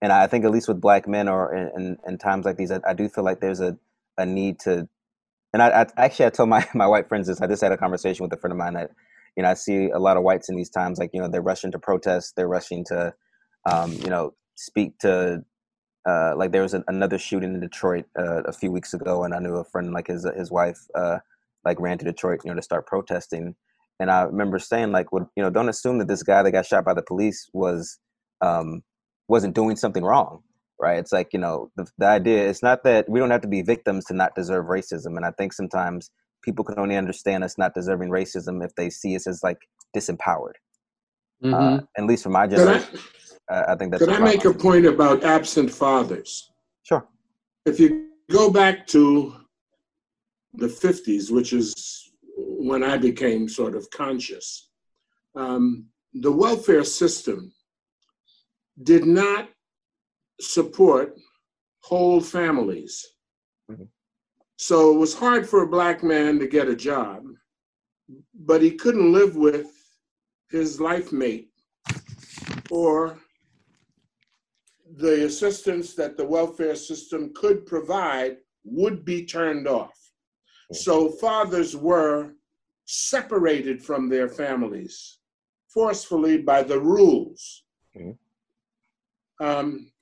and 0.00 0.12
I 0.12 0.26
think 0.26 0.44
at 0.44 0.50
least 0.50 0.68
with 0.68 0.80
black 0.80 1.08
men 1.08 1.28
or 1.28 1.54
in, 1.54 1.70
in, 1.76 1.98
in 2.06 2.18
times 2.18 2.44
like 2.44 2.56
these, 2.56 2.70
I, 2.70 2.80
I 2.86 2.94
do 2.94 3.08
feel 3.08 3.24
like 3.24 3.40
there's 3.40 3.60
a, 3.60 3.76
a 4.18 4.26
need 4.26 4.60
to. 4.60 4.88
And 5.52 5.62
I, 5.62 5.68
I 5.68 5.86
actually 5.96 6.26
I 6.26 6.30
told 6.30 6.48
my 6.48 6.66
my 6.74 6.86
white 6.86 7.08
friends 7.08 7.26
this. 7.26 7.40
I 7.40 7.46
just 7.46 7.62
had 7.62 7.72
a 7.72 7.76
conversation 7.76 8.24
with 8.24 8.32
a 8.32 8.36
friend 8.36 8.52
of 8.52 8.58
mine 8.58 8.74
that 8.74 8.90
you 9.36 9.42
know 9.42 9.50
I 9.50 9.54
see 9.54 9.90
a 9.90 9.98
lot 9.98 10.16
of 10.16 10.22
whites 10.22 10.48
in 10.48 10.56
these 10.56 10.70
times 10.70 10.98
like 10.98 11.10
you 11.12 11.20
know 11.20 11.28
they're 11.28 11.42
rushing 11.42 11.72
to 11.72 11.78
protest, 11.78 12.34
they're 12.36 12.48
rushing 12.48 12.84
to 12.86 13.14
um, 13.70 13.92
you 13.92 14.10
know 14.10 14.34
speak 14.56 14.98
to 15.00 15.44
uh, 16.06 16.34
like 16.36 16.52
there 16.52 16.62
was 16.62 16.74
an, 16.74 16.84
another 16.88 17.18
shooting 17.18 17.54
in 17.54 17.60
Detroit 17.60 18.04
uh, 18.18 18.42
a 18.42 18.52
few 18.52 18.70
weeks 18.70 18.92
ago, 18.92 19.24
and 19.24 19.34
I 19.34 19.38
knew 19.38 19.54
a 19.56 19.64
friend 19.64 19.92
like 19.92 20.08
his 20.08 20.26
his 20.36 20.50
wife 20.50 20.80
uh, 20.94 21.18
like 21.64 21.80
ran 21.80 21.98
to 21.98 22.04
Detroit, 22.04 22.40
you 22.44 22.50
know, 22.50 22.56
to 22.56 22.62
start 22.62 22.86
protesting. 22.86 23.56
And 24.00 24.10
I 24.10 24.22
remember 24.22 24.58
saying 24.58 24.92
like, 24.92 25.12
well, 25.12 25.30
you 25.36 25.42
know, 25.42 25.50
don't 25.50 25.68
assume 25.68 25.98
that 25.98 26.08
this 26.08 26.22
guy 26.22 26.42
that 26.42 26.50
got 26.50 26.66
shot 26.66 26.84
by 26.84 26.94
the 26.94 27.02
police 27.02 27.48
was 27.52 27.98
um, 28.40 28.82
wasn't 29.28 29.54
doing 29.54 29.76
something 29.76 30.04
wrong, 30.04 30.40
right? 30.80 30.98
It's 30.98 31.12
like 31.12 31.32
you 31.32 31.38
know, 31.38 31.70
the, 31.76 31.86
the 31.98 32.06
idea 32.06 32.48
it's 32.48 32.62
not 32.62 32.84
that 32.84 33.08
we 33.08 33.20
don't 33.20 33.30
have 33.30 33.42
to 33.42 33.48
be 33.48 33.62
victims 33.62 34.04
to 34.06 34.14
not 34.14 34.34
deserve 34.34 34.66
racism, 34.66 35.16
and 35.16 35.24
I 35.24 35.30
think 35.38 35.52
sometimes 35.52 36.10
people 36.42 36.64
can 36.64 36.78
only 36.78 36.96
understand 36.96 37.44
us 37.44 37.56
not 37.56 37.74
deserving 37.74 38.10
racism 38.10 38.64
if 38.64 38.74
they 38.74 38.90
see 38.90 39.16
us 39.16 39.26
as 39.26 39.42
like 39.42 39.58
disempowered. 39.96 40.54
Mhm. 41.42 41.54
Uh, 41.54 41.82
at 41.96 42.04
least 42.04 42.22
for 42.24 42.30
my 42.30 42.46
Could 42.46 42.68
I, 42.68 42.76
uh, 43.50 43.64
I 43.68 43.76
think 43.76 43.92
that's 43.92 44.04
could 44.04 44.12
a 44.12 44.16
I 44.16 44.20
make 44.20 44.44
a 44.44 44.52
point 44.52 44.86
about 44.86 45.24
absent 45.24 45.70
fathers? 45.70 46.50
sure. 46.82 47.06
If 47.66 47.80
you 47.80 48.08
go 48.30 48.50
back 48.50 48.86
to 48.88 49.34
the 50.54 50.66
50s, 50.68 51.30
which 51.30 51.52
is 51.52 52.03
when 52.64 52.82
I 52.82 52.96
became 52.96 53.46
sort 53.46 53.76
of 53.76 53.90
conscious, 53.90 54.70
um, 55.36 55.86
the 56.14 56.32
welfare 56.32 56.84
system 56.84 57.52
did 58.82 59.04
not 59.04 59.50
support 60.40 61.14
whole 61.80 62.22
families. 62.22 63.06
Mhm. 63.70 63.88
So 64.56 64.94
it 64.94 64.98
was 64.98 65.14
hard 65.14 65.46
for 65.46 65.62
a 65.62 65.74
black 65.76 66.02
man 66.02 66.38
to 66.38 66.46
get 66.46 66.68
a 66.68 66.76
job, 66.90 67.26
but 68.32 68.62
he 68.62 68.72
couldn't 68.76 69.12
live 69.12 69.36
with 69.36 69.70
his 70.48 70.80
life 70.80 71.12
mate 71.12 71.52
or 72.70 73.18
the 74.96 75.26
assistance 75.26 75.94
that 75.94 76.16
the 76.16 76.24
welfare 76.24 76.76
system 76.76 77.34
could 77.34 77.66
provide 77.66 78.38
would 78.64 79.04
be 79.04 79.26
turned 79.26 79.66
off. 79.68 79.98
So 80.72 81.10
fathers 81.10 81.76
were 81.76 82.34
separated 82.94 83.82
from 83.82 84.08
their 84.08 84.28
families 84.28 85.18
forcefully 85.68 86.38
by 86.38 86.62
the 86.62 86.78
rules. 86.78 87.64
Mhm. 87.96 88.16
Um, 89.40 89.92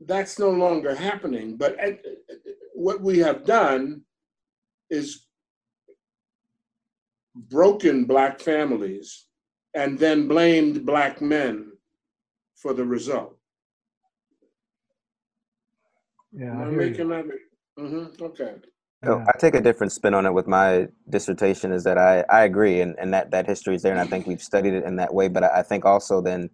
that's 0.00 0.38
no 0.38 0.50
longer 0.50 0.94
happening, 0.94 1.56
but 1.56 1.78
uh, 1.84 1.92
what 2.74 3.00
we 3.00 3.18
have 3.18 3.44
done 3.44 4.02
is 4.90 5.26
broken 7.34 8.04
black 8.04 8.40
families 8.40 9.26
and 9.74 9.98
then 9.98 10.26
blamed 10.28 10.86
black 10.86 11.20
men 11.20 11.72
for 12.56 12.72
the 12.72 12.84
result. 12.84 13.36
Yeah, 16.32 16.56
I 16.58 16.62
I 16.66 16.70
hear 16.70 16.82
you. 16.82 16.90
making 16.90 17.08
that? 17.08 17.24
Mm-hmm. 17.78 18.22
okay. 18.24 18.54
So 19.04 19.24
I 19.28 19.38
take 19.38 19.54
a 19.54 19.60
different 19.60 19.92
spin 19.92 20.12
on 20.12 20.26
it 20.26 20.34
with 20.34 20.48
my 20.48 20.88
dissertation 21.08 21.72
is 21.72 21.84
that 21.84 21.98
I, 21.98 22.24
I 22.30 22.42
agree 22.42 22.80
and, 22.80 22.96
and 22.98 23.14
that, 23.14 23.30
that 23.30 23.46
history 23.46 23.76
is 23.76 23.82
there 23.82 23.92
and 23.92 24.00
I 24.00 24.06
think 24.06 24.26
we've 24.26 24.42
studied 24.42 24.74
it 24.74 24.84
in 24.84 24.96
that 24.96 25.14
way. 25.14 25.28
But 25.28 25.44
I, 25.44 25.60
I 25.60 25.62
think 25.62 25.84
also 25.84 26.20
then 26.20 26.50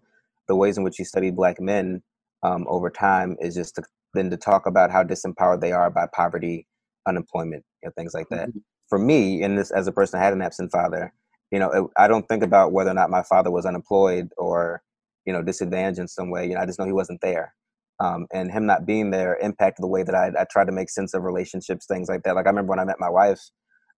the 0.47 0.55
ways 0.55 0.77
in 0.77 0.83
which 0.83 0.99
you 0.99 1.05
study 1.05 1.31
black 1.31 1.59
men 1.59 2.03
um, 2.43 2.65
over 2.69 2.91
time 2.91 3.35
is 3.39 3.55
just 3.55 3.75
to, 3.75 3.83
then 4.13 4.29
to 4.29 4.37
talk 4.37 4.67
about 4.67 4.91
how 4.91 5.03
disempowered 5.03 5.59
they 5.59 5.71
are 5.71 5.89
by 5.89 6.05
poverty, 6.13 6.67
unemployment, 7.07 7.63
you 7.81 7.89
know, 7.89 7.93
things 7.97 8.13
like 8.13 8.29
that. 8.29 8.49
Mm-hmm. 8.49 8.59
For 8.89 8.99
me, 8.99 9.41
in 9.41 9.55
this 9.55 9.71
as 9.71 9.87
a 9.87 9.91
person 9.91 10.19
that 10.19 10.23
had 10.25 10.33
an 10.33 10.43
absent 10.43 10.71
father, 10.71 11.11
you 11.49 11.57
know, 11.57 11.71
it, 11.71 11.83
I 11.97 12.07
don't 12.07 12.27
think 12.27 12.43
about 12.43 12.71
whether 12.71 12.91
or 12.91 12.93
not 12.93 13.09
my 13.09 13.23
father 13.23 13.49
was 13.49 13.65
unemployed 13.65 14.29
or, 14.37 14.83
you 15.25 15.33
know, 15.33 15.41
disadvantaged 15.41 15.99
in 15.99 16.07
some 16.07 16.29
way. 16.29 16.47
You 16.47 16.53
know, 16.53 16.61
I 16.61 16.67
just 16.67 16.77
know 16.77 16.85
he 16.85 16.91
wasn't 16.91 17.21
there 17.21 17.55
um, 17.99 18.27
and 18.33 18.51
him 18.51 18.65
not 18.65 18.85
being 18.85 19.11
there 19.11 19.37
impacted 19.41 19.83
the 19.83 19.87
way 19.87 20.03
that 20.03 20.15
I, 20.15 20.31
I 20.39 20.45
tried 20.51 20.65
to 20.65 20.73
make 20.73 20.89
sense 20.89 21.13
of 21.13 21.23
relationships, 21.23 21.85
things 21.85 22.09
like 22.09 22.23
that. 22.23 22.35
Like 22.35 22.45
I 22.45 22.49
remember 22.49 22.71
when 22.71 22.79
I 22.79 22.85
met 22.85 22.99
my 22.99 23.09
wife, 23.09 23.39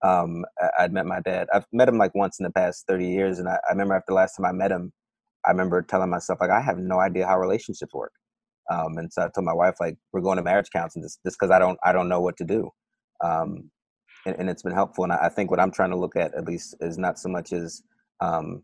um, 0.03 0.45
I, 0.77 0.83
would 0.83 0.93
met 0.93 1.05
my 1.05 1.19
dad. 1.21 1.47
I've 1.53 1.65
met 1.71 1.87
him 1.87 1.97
like 1.97 2.13
once 2.13 2.39
in 2.39 2.43
the 2.43 2.51
past 2.51 2.85
30 2.87 3.07
years. 3.07 3.39
And 3.39 3.47
I, 3.47 3.57
I, 3.67 3.71
remember 3.71 3.95
after 3.95 4.09
the 4.09 4.15
last 4.15 4.35
time 4.35 4.45
I 4.45 4.51
met 4.51 4.71
him, 4.71 4.91
I 5.45 5.51
remember 5.51 5.81
telling 5.81 6.09
myself, 6.09 6.39
like, 6.41 6.49
I 6.49 6.61
have 6.61 6.77
no 6.77 6.99
idea 6.99 7.25
how 7.25 7.39
relationships 7.39 7.93
work. 7.93 8.11
Um, 8.71 8.97
and 8.97 9.11
so 9.11 9.23
I 9.23 9.29
told 9.33 9.45
my 9.45 9.53
wife, 9.53 9.75
like, 9.79 9.95
we're 10.11 10.21
going 10.21 10.37
to 10.37 10.43
marriage 10.43 10.69
counseling 10.73 11.03
just, 11.03 11.19
just 11.23 11.37
cause 11.37 11.51
I 11.51 11.59
don't, 11.59 11.79
I 11.83 11.91
don't 11.91 12.09
know 12.09 12.21
what 12.21 12.35
to 12.37 12.43
do. 12.43 12.69
Um, 13.23 13.69
and, 14.25 14.35
and, 14.39 14.49
it's 14.49 14.63
been 14.63 14.73
helpful. 14.73 15.03
And 15.03 15.13
I, 15.13 15.25
I, 15.25 15.29
think 15.29 15.51
what 15.51 15.59
I'm 15.59 15.71
trying 15.71 15.91
to 15.91 15.97
look 15.97 16.15
at, 16.15 16.33
at 16.33 16.45
least 16.45 16.75
is 16.81 16.97
not 16.97 17.19
so 17.19 17.29
much 17.29 17.53
as, 17.53 17.83
um, 18.21 18.63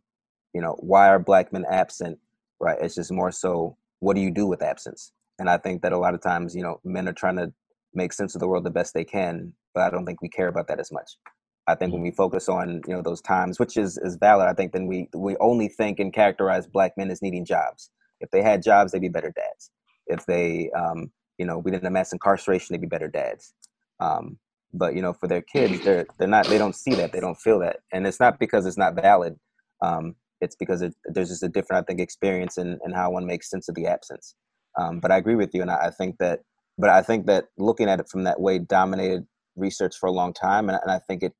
you 0.53 0.61
know, 0.61 0.75
why 0.79 1.07
are 1.07 1.19
black 1.19 1.53
men 1.53 1.65
absent? 1.69 2.19
Right. 2.59 2.77
It's 2.81 2.95
just 2.95 3.11
more 3.11 3.31
so, 3.31 3.77
what 3.99 4.15
do 4.15 4.21
you 4.21 4.31
do 4.31 4.47
with 4.47 4.61
absence? 4.61 5.13
And 5.41 5.49
I 5.49 5.57
think 5.57 5.81
that 5.81 5.91
a 5.91 5.97
lot 5.97 6.13
of 6.13 6.21
times, 6.21 6.55
you 6.55 6.61
know, 6.61 6.79
men 6.83 7.09
are 7.09 7.13
trying 7.13 7.37
to 7.37 7.51
make 7.95 8.13
sense 8.13 8.35
of 8.35 8.41
the 8.41 8.47
world 8.47 8.63
the 8.63 8.69
best 8.69 8.93
they 8.93 9.03
can, 9.03 9.51
but 9.73 9.81
I 9.81 9.89
don't 9.89 10.05
think 10.05 10.21
we 10.21 10.29
care 10.29 10.47
about 10.47 10.67
that 10.67 10.79
as 10.79 10.91
much. 10.91 11.17
I 11.65 11.73
think 11.73 11.91
when 11.91 12.01
mm-hmm. 12.01 12.09
we 12.09 12.11
focus 12.11 12.47
on, 12.47 12.81
you 12.87 12.93
know, 12.93 13.01
those 13.01 13.21
times, 13.21 13.57
which 13.57 13.75
is 13.75 13.97
is 13.97 14.17
valid, 14.17 14.47
I 14.47 14.53
think 14.53 14.71
then 14.71 14.85
we 14.85 15.09
we 15.15 15.35
only 15.37 15.67
think 15.67 15.99
and 15.99 16.13
characterize 16.13 16.67
black 16.67 16.91
men 16.95 17.09
as 17.09 17.23
needing 17.23 17.43
jobs. 17.43 17.89
If 18.19 18.29
they 18.29 18.43
had 18.43 18.61
jobs, 18.61 18.91
they'd 18.91 19.01
be 19.01 19.09
better 19.09 19.33
dads. 19.35 19.71
If 20.05 20.27
they, 20.27 20.69
um, 20.77 21.11
you 21.39 21.45
know, 21.47 21.57
we 21.57 21.71
didn't 21.71 21.85
have 21.85 21.93
mass 21.93 22.13
incarceration, 22.13 22.75
they'd 22.75 22.81
be 22.81 22.85
better 22.85 23.07
dads. 23.07 23.55
Um, 23.99 24.37
but 24.75 24.93
you 24.93 25.01
know, 25.01 25.13
for 25.13 25.27
their 25.27 25.41
kids, 25.41 25.79
they're 25.83 26.05
they're 26.19 26.27
not. 26.27 26.45
They 26.45 26.59
don't 26.59 26.75
see 26.75 26.93
that. 26.93 27.13
They 27.13 27.19
don't 27.19 27.41
feel 27.41 27.57
that, 27.61 27.77
and 27.91 28.05
it's 28.05 28.19
not 28.19 28.37
because 28.37 28.67
it's 28.67 28.77
not 28.77 28.93
valid. 28.93 29.39
Um, 29.81 30.15
it's 30.39 30.55
because 30.55 30.83
it, 30.83 30.93
there's 31.05 31.29
just 31.29 31.43
a 31.43 31.49
different, 31.49 31.83
I 31.83 31.85
think, 31.87 31.99
experience 31.99 32.59
in, 32.59 32.79
in 32.85 32.91
how 32.91 33.09
one 33.09 33.25
makes 33.25 33.49
sense 33.49 33.69
of 33.69 33.75
the 33.75 33.87
absence. 33.87 34.35
Um, 34.79 34.99
but 34.99 35.11
I 35.11 35.17
agree 35.17 35.35
with 35.35 35.53
you, 35.53 35.61
and 35.61 35.71
I, 35.71 35.87
I, 35.87 35.89
think 35.89 36.17
that. 36.19 36.41
But 36.77 36.89
I 36.89 37.01
think 37.01 37.25
that 37.27 37.45
looking 37.57 37.89
at 37.89 37.99
it 37.99 38.09
from 38.09 38.23
that 38.23 38.39
way 38.39 38.59
dominated 38.59 39.25
research 39.55 39.95
for 39.99 40.07
a 40.07 40.11
long 40.11 40.33
time, 40.33 40.69
and, 40.69 40.79
and 40.81 40.91
I 40.91 40.99
think 40.99 41.23
it 41.23 41.33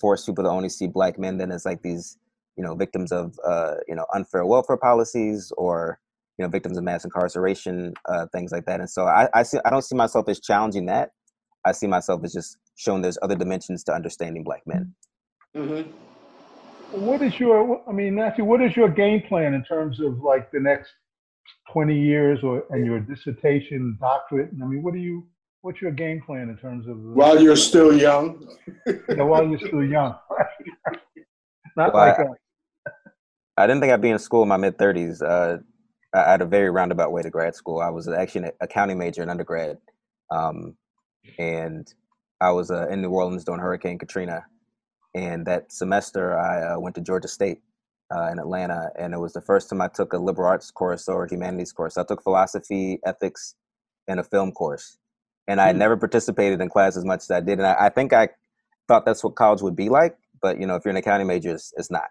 forced 0.00 0.26
people 0.26 0.44
to 0.44 0.50
only 0.50 0.68
see 0.68 0.86
black 0.86 1.18
men 1.18 1.38
then 1.38 1.52
as 1.52 1.64
like 1.64 1.82
these, 1.82 2.18
you 2.56 2.64
know, 2.64 2.74
victims 2.74 3.12
of 3.12 3.38
uh, 3.46 3.74
you 3.86 3.94
know 3.94 4.06
unfair 4.14 4.46
welfare 4.46 4.78
policies 4.78 5.52
or 5.58 5.98
you 6.38 6.44
know 6.44 6.48
victims 6.48 6.78
of 6.78 6.84
mass 6.84 7.04
incarceration, 7.04 7.92
uh, 8.08 8.26
things 8.32 8.50
like 8.52 8.64
that. 8.66 8.80
And 8.80 8.88
so 8.88 9.04
I, 9.06 9.28
I 9.34 9.42
see 9.42 9.58
I 9.64 9.70
don't 9.70 9.82
see 9.82 9.96
myself 9.96 10.28
as 10.28 10.40
challenging 10.40 10.86
that. 10.86 11.10
I 11.64 11.72
see 11.72 11.86
myself 11.86 12.22
as 12.24 12.32
just 12.32 12.58
showing 12.76 13.02
there's 13.02 13.18
other 13.22 13.36
dimensions 13.36 13.84
to 13.84 13.94
understanding 13.94 14.44
black 14.44 14.62
men. 14.66 14.94
Mm-hmm. 15.56 15.90
What 17.00 17.22
is 17.22 17.38
your, 17.40 17.82
I 17.88 17.92
mean, 17.92 18.14
Matthew, 18.14 18.44
what 18.44 18.62
is 18.62 18.76
your 18.76 18.88
game 18.88 19.22
plan 19.22 19.54
in 19.54 19.64
terms 19.64 20.00
of 20.00 20.22
like 20.22 20.50
the 20.52 20.60
next 20.60 20.92
20 21.72 21.98
years 21.98 22.40
or 22.42 22.64
and 22.70 22.84
your 22.86 23.00
dissertation, 23.00 23.96
doctorate? 24.00 24.50
I 24.60 24.64
mean, 24.66 24.82
what 24.82 24.94
do 24.94 25.00
you 25.00 25.26
what's 25.62 25.80
your 25.80 25.92
game 25.92 26.22
plan 26.24 26.48
in 26.50 26.56
terms 26.58 26.86
of 26.86 26.98
while 26.98 27.40
you're 27.40 27.56
still 27.56 27.96
young? 27.96 28.46
yeah, 28.86 29.22
while 29.22 29.46
you're 29.46 29.58
still 29.58 29.84
young. 29.84 30.14
Not 31.76 31.92
well, 31.92 32.06
like 32.06 32.18
I 32.18 32.22
a, 32.22 32.26
I 33.56 33.66
didn't 33.66 33.80
think 33.80 33.92
I'd 33.92 34.00
be 34.00 34.10
in 34.10 34.18
school 34.18 34.42
in 34.42 34.48
my 34.48 34.56
mid 34.56 34.78
30s. 34.78 35.22
Uh, 35.22 35.58
I 36.14 36.30
had 36.30 36.42
a 36.42 36.46
very 36.46 36.70
roundabout 36.70 37.10
way 37.12 37.22
to 37.22 37.30
grad 37.30 37.54
school. 37.54 37.80
I 37.80 37.90
was 37.90 38.08
actually 38.08 38.46
an 38.46 38.52
accounting 38.60 38.98
major 38.98 39.22
in 39.22 39.28
undergrad, 39.28 39.78
um, 40.30 40.76
and 41.38 41.92
I 42.40 42.52
was 42.52 42.70
uh, 42.70 42.88
in 42.88 43.02
New 43.02 43.10
Orleans 43.10 43.44
during 43.44 43.60
Hurricane 43.60 43.98
Katrina. 43.98 44.44
And 45.14 45.46
that 45.46 45.72
semester, 45.72 46.36
I 46.38 46.74
uh, 46.74 46.78
went 46.78 46.94
to 46.96 47.00
Georgia 47.00 47.28
State 47.28 47.62
uh, 48.14 48.28
in 48.30 48.38
Atlanta, 48.38 48.90
and 48.98 49.14
it 49.14 49.18
was 49.18 49.32
the 49.32 49.40
first 49.40 49.68
time 49.70 49.80
I 49.80 49.88
took 49.88 50.12
a 50.12 50.18
liberal 50.18 50.48
arts 50.48 50.70
course 50.70 51.08
or 51.08 51.26
humanities 51.26 51.72
course. 51.72 51.96
I 51.96 52.04
took 52.04 52.22
philosophy, 52.22 52.98
ethics, 53.06 53.54
and 54.08 54.20
a 54.20 54.24
film 54.24 54.52
course, 54.52 54.98
and 55.48 55.60
I 55.60 55.70
mm-hmm. 55.70 55.78
never 55.78 55.96
participated 55.96 56.60
in 56.60 56.68
class 56.68 56.96
as 56.96 57.04
much 57.04 57.20
as 57.20 57.30
I 57.30 57.40
did. 57.40 57.58
And 57.58 57.66
I, 57.66 57.86
I, 57.86 57.88
think 57.88 58.12
I 58.12 58.28
thought 58.88 59.04
that's 59.04 59.24
what 59.24 59.36
college 59.36 59.62
would 59.62 59.76
be 59.76 59.88
like, 59.88 60.16
but 60.42 60.60
you 60.60 60.66
know, 60.66 60.76
if 60.76 60.84
you're 60.84 60.90
an 60.90 60.96
accounting 60.96 61.26
major, 61.26 61.54
it's, 61.54 61.72
it's 61.76 61.90
not. 61.90 62.08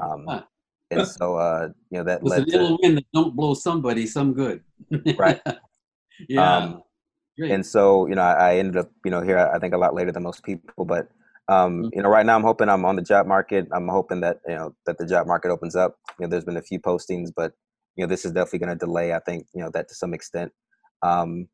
Um, 0.00 0.24
huh. 0.28 0.42
And 0.90 1.06
so, 1.06 1.36
uh, 1.36 1.68
you 1.90 1.98
know, 1.98 2.04
that 2.04 2.22
led 2.22 2.42
a 2.42 2.46
little 2.46 2.76
to, 2.76 2.78
wind 2.82 2.98
that 2.98 3.06
don't 3.12 3.34
blow 3.34 3.54
somebody 3.54 4.06
some 4.06 4.32
good. 4.32 4.62
right. 5.18 5.40
yeah. 6.28 6.56
Um, 6.56 6.82
and 7.38 7.66
so, 7.66 8.06
you 8.06 8.14
know, 8.14 8.22
I, 8.22 8.52
I 8.52 8.56
ended 8.56 8.76
up, 8.76 8.90
you 9.04 9.10
know, 9.10 9.20
here 9.20 9.38
I 9.38 9.58
think 9.58 9.74
a 9.74 9.78
lot 9.78 9.94
later 9.94 10.12
than 10.12 10.22
most 10.22 10.44
people, 10.44 10.84
but 10.84 11.08
um, 11.48 11.82
mm-hmm. 11.82 11.88
you 11.92 12.02
know, 12.02 12.08
right 12.08 12.26
now 12.26 12.36
I'm 12.36 12.42
hoping 12.42 12.68
I'm 12.68 12.84
on 12.84 12.96
the 12.96 13.02
job 13.02 13.26
market. 13.26 13.68
I'm 13.72 13.88
hoping 13.88 14.20
that 14.20 14.40
you 14.46 14.54
know 14.54 14.74
that 14.86 14.98
the 14.98 15.06
job 15.06 15.26
market 15.26 15.50
opens 15.50 15.76
up. 15.76 15.98
You 16.18 16.26
know, 16.26 16.30
there's 16.30 16.44
been 16.44 16.56
a 16.56 16.62
few 16.62 16.80
postings, 16.80 17.30
but 17.34 17.52
you 17.96 18.04
know, 18.04 18.08
this 18.08 18.24
is 18.24 18.32
definitely 18.32 18.60
going 18.60 18.78
to 18.78 18.86
delay. 18.86 19.12
I 19.12 19.20
think 19.20 19.46
you 19.54 19.62
know 19.62 19.70
that 19.70 19.88
to 19.88 19.94
some 19.94 20.14
extent. 20.14 20.52
Um, 21.02 21.48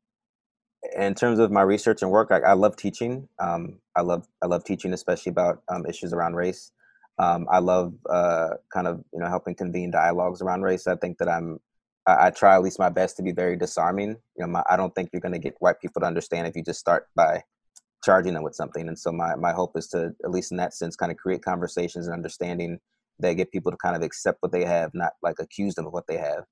in 0.97 1.15
terms 1.15 1.39
of 1.39 1.53
my 1.53 1.63
research 1.63 2.03
and 2.03 2.11
work, 2.11 2.31
I, 2.33 2.39
I 2.39 2.53
love 2.55 2.77
teaching. 2.77 3.29
Um, 3.39 3.81
I 3.95 4.03
love 4.03 4.27
I 4.43 4.47
love 4.47 4.65
teaching, 4.65 4.93
especially 4.93 5.31
about 5.31 5.63
um, 5.69 5.87
issues 5.87 6.13
around 6.13 6.35
race. 6.35 6.73
Um, 7.19 7.47
I 7.51 7.59
love 7.59 7.95
uh, 8.09 8.51
kind 8.73 8.87
of 8.87 9.05
you 9.13 9.21
know 9.21 9.29
helping 9.29 9.55
convene 9.55 9.91
dialogues 9.91 10.41
around 10.43 10.63
race. 10.63 10.87
I 10.87 10.97
think 10.97 11.19
that 11.19 11.29
I'm 11.29 11.61
I, 12.07 12.27
I 12.27 12.31
try 12.31 12.55
at 12.55 12.63
least 12.63 12.79
my 12.79 12.89
best 12.89 13.17
to 13.19 13.23
be 13.23 13.33
very 13.33 13.57
disarming. 13.57 14.17
You 14.37 14.47
know, 14.47 14.49
my, 14.49 14.63
I 14.69 14.77
don't 14.77 14.95
think 14.95 15.11
you're 15.13 15.21
going 15.21 15.35
to 15.35 15.39
get 15.39 15.57
white 15.61 15.81
people 15.81 16.01
to 16.01 16.07
understand 16.07 16.47
if 16.47 16.57
you 16.57 16.65
just 16.65 16.81
start 16.81 17.09
by 17.15 17.45
charging 18.03 18.35
them 18.35 18.43
with 18.43 18.55
something. 18.55 18.89
And 18.89 18.99
so 18.99 19.13
my, 19.13 19.35
my 19.37 19.53
hope 19.53 19.77
is 19.77 19.87
to, 19.89 20.15
at 20.25 20.31
least 20.31 20.51
in 20.51 20.57
that 20.59 20.75
sense, 20.75 20.97
kind 20.97 21.13
of 21.13 21.19
create 21.19 21.43
conversations 21.45 22.07
and 22.07 22.15
understanding 22.15 22.79
that 23.21 23.35
get 23.35 23.53
people 23.53 23.71
to 23.71 23.79
kind 23.79 23.95
of 23.95 24.03
accept 24.03 24.39
what 24.41 24.53
they 24.53 24.65
have, 24.65 24.91
not 24.95 25.13
like 25.23 25.37
accuse 25.39 25.75
them 25.75 25.87
of 25.87 25.93
what 25.93 26.07
they 26.07 26.17
have 26.17 26.45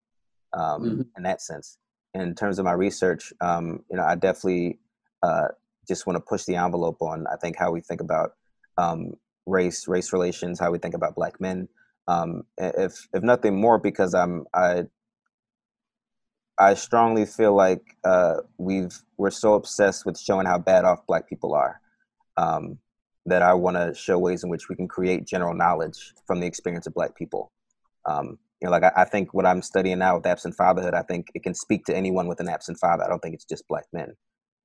um, 0.52 0.82
mm-hmm. 0.82 1.02
in 1.16 1.22
that 1.24 1.42
sense. 1.42 1.78
In 2.14 2.34
terms 2.34 2.58
of 2.58 2.64
my 2.64 2.72
research, 2.72 3.32
um, 3.40 3.84
you 3.90 3.96
know, 3.96 4.04
I 4.04 4.14
definitely 4.14 4.78
uh, 5.22 5.48
just 5.86 6.06
want 6.06 6.16
to 6.16 6.20
push 6.20 6.44
the 6.44 6.56
envelope 6.56 7.00
on, 7.00 7.26
I 7.32 7.36
think, 7.36 7.56
how 7.56 7.72
we 7.72 7.80
think 7.80 8.00
about 8.00 8.32
um, 8.78 9.14
race, 9.46 9.88
race 9.88 10.12
relations, 10.12 10.60
how 10.60 10.70
we 10.70 10.78
think 10.78 10.94
about 10.94 11.14
black 11.14 11.40
men. 11.40 11.68
Um, 12.08 12.42
if, 12.58 13.06
if 13.12 13.22
nothing 13.22 13.60
more, 13.60 13.78
because 13.78 14.14
I'm, 14.14 14.44
I, 14.54 14.86
I 16.60 16.74
strongly 16.74 17.24
feel 17.24 17.54
like 17.54 17.96
uh, 18.04 18.36
we've 18.58 18.96
we're 19.16 19.30
so 19.30 19.54
obsessed 19.54 20.04
with 20.04 20.18
showing 20.18 20.46
how 20.46 20.58
bad 20.58 20.84
off 20.84 21.06
Black 21.06 21.26
people 21.26 21.54
are 21.54 21.80
um, 22.36 22.78
that 23.24 23.40
I 23.40 23.54
want 23.54 23.78
to 23.78 23.94
show 23.94 24.18
ways 24.18 24.44
in 24.44 24.50
which 24.50 24.68
we 24.68 24.76
can 24.76 24.86
create 24.86 25.26
general 25.26 25.54
knowledge 25.54 26.12
from 26.26 26.38
the 26.40 26.46
experience 26.46 26.86
of 26.86 26.92
Black 26.92 27.16
people. 27.16 27.50
Um, 28.04 28.38
you 28.60 28.66
know, 28.66 28.70
like 28.70 28.82
I, 28.82 28.92
I, 28.94 29.04
think 29.04 29.32
what 29.32 29.46
I'm 29.46 29.62
studying 29.62 29.98
now 29.98 30.16
with 30.16 30.26
absent 30.26 30.54
fatherhood, 30.54 30.92
I 30.92 31.02
think 31.02 31.28
it 31.34 31.42
can 31.42 31.54
speak 31.54 31.86
to 31.86 31.96
anyone 31.96 32.28
with 32.28 32.40
an 32.40 32.48
absent 32.48 32.78
father. 32.78 33.04
I 33.04 33.08
don't 33.08 33.20
think 33.20 33.34
it's 33.34 33.44
just 33.46 33.66
Black 33.66 33.86
men. 33.92 34.14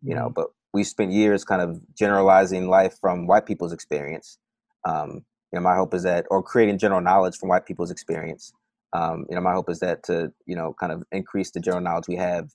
You 0.01 0.15
know, 0.15 0.25
mm-hmm. 0.25 0.33
but 0.33 0.47
we 0.73 0.83
spent 0.83 1.13
years 1.13 1.45
kind 1.45 1.61
of 1.61 1.79
generalizing 1.97 2.67
life 2.67 2.97
from 2.99 3.25
white 3.25 3.45
people's 3.45 3.71
experience. 3.71 4.37
Um, 4.83 5.25
you 5.53 5.59
know, 5.59 5.61
my 5.61 5.75
hope 5.75 5.93
is 5.93 6.03
that, 6.03 6.25
or 6.29 6.43
creating 6.43 6.77
general 6.77 6.99
knowledge 6.99 7.37
from 7.37 7.47
white 7.47 7.65
people's 7.65 7.91
experience 7.91 8.51
um, 8.93 9.25
you 9.29 9.35
know, 9.35 9.41
my 9.41 9.53
hope 9.53 9.69
is 9.69 9.79
that 9.79 10.03
to 10.03 10.31
you 10.45 10.55
know 10.55 10.75
kind 10.79 10.91
of 10.91 11.03
increase 11.11 11.51
the 11.51 11.59
general 11.59 11.83
knowledge 11.83 12.07
we 12.07 12.15
have 12.15 12.49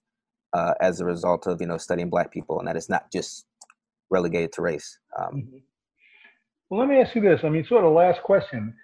uh, 0.52 0.74
as 0.80 1.00
a 1.00 1.04
result 1.04 1.46
of 1.46 1.60
you 1.60 1.66
know 1.66 1.76
studying 1.76 2.10
Black 2.10 2.32
people, 2.32 2.58
and 2.58 2.68
that 2.68 2.76
it's 2.76 2.88
not 2.88 3.10
just 3.12 3.44
relegated 4.10 4.52
to 4.52 4.62
race. 4.62 4.98
Um, 5.18 5.34
mm-hmm. 5.34 5.56
Well, 6.68 6.80
let 6.80 6.88
me 6.88 7.00
ask 7.00 7.14
you 7.14 7.20
this. 7.20 7.40
I 7.42 7.48
mean, 7.48 7.64
sort 7.66 7.84
of 7.84 7.92
last 7.92 8.22
question. 8.22 8.74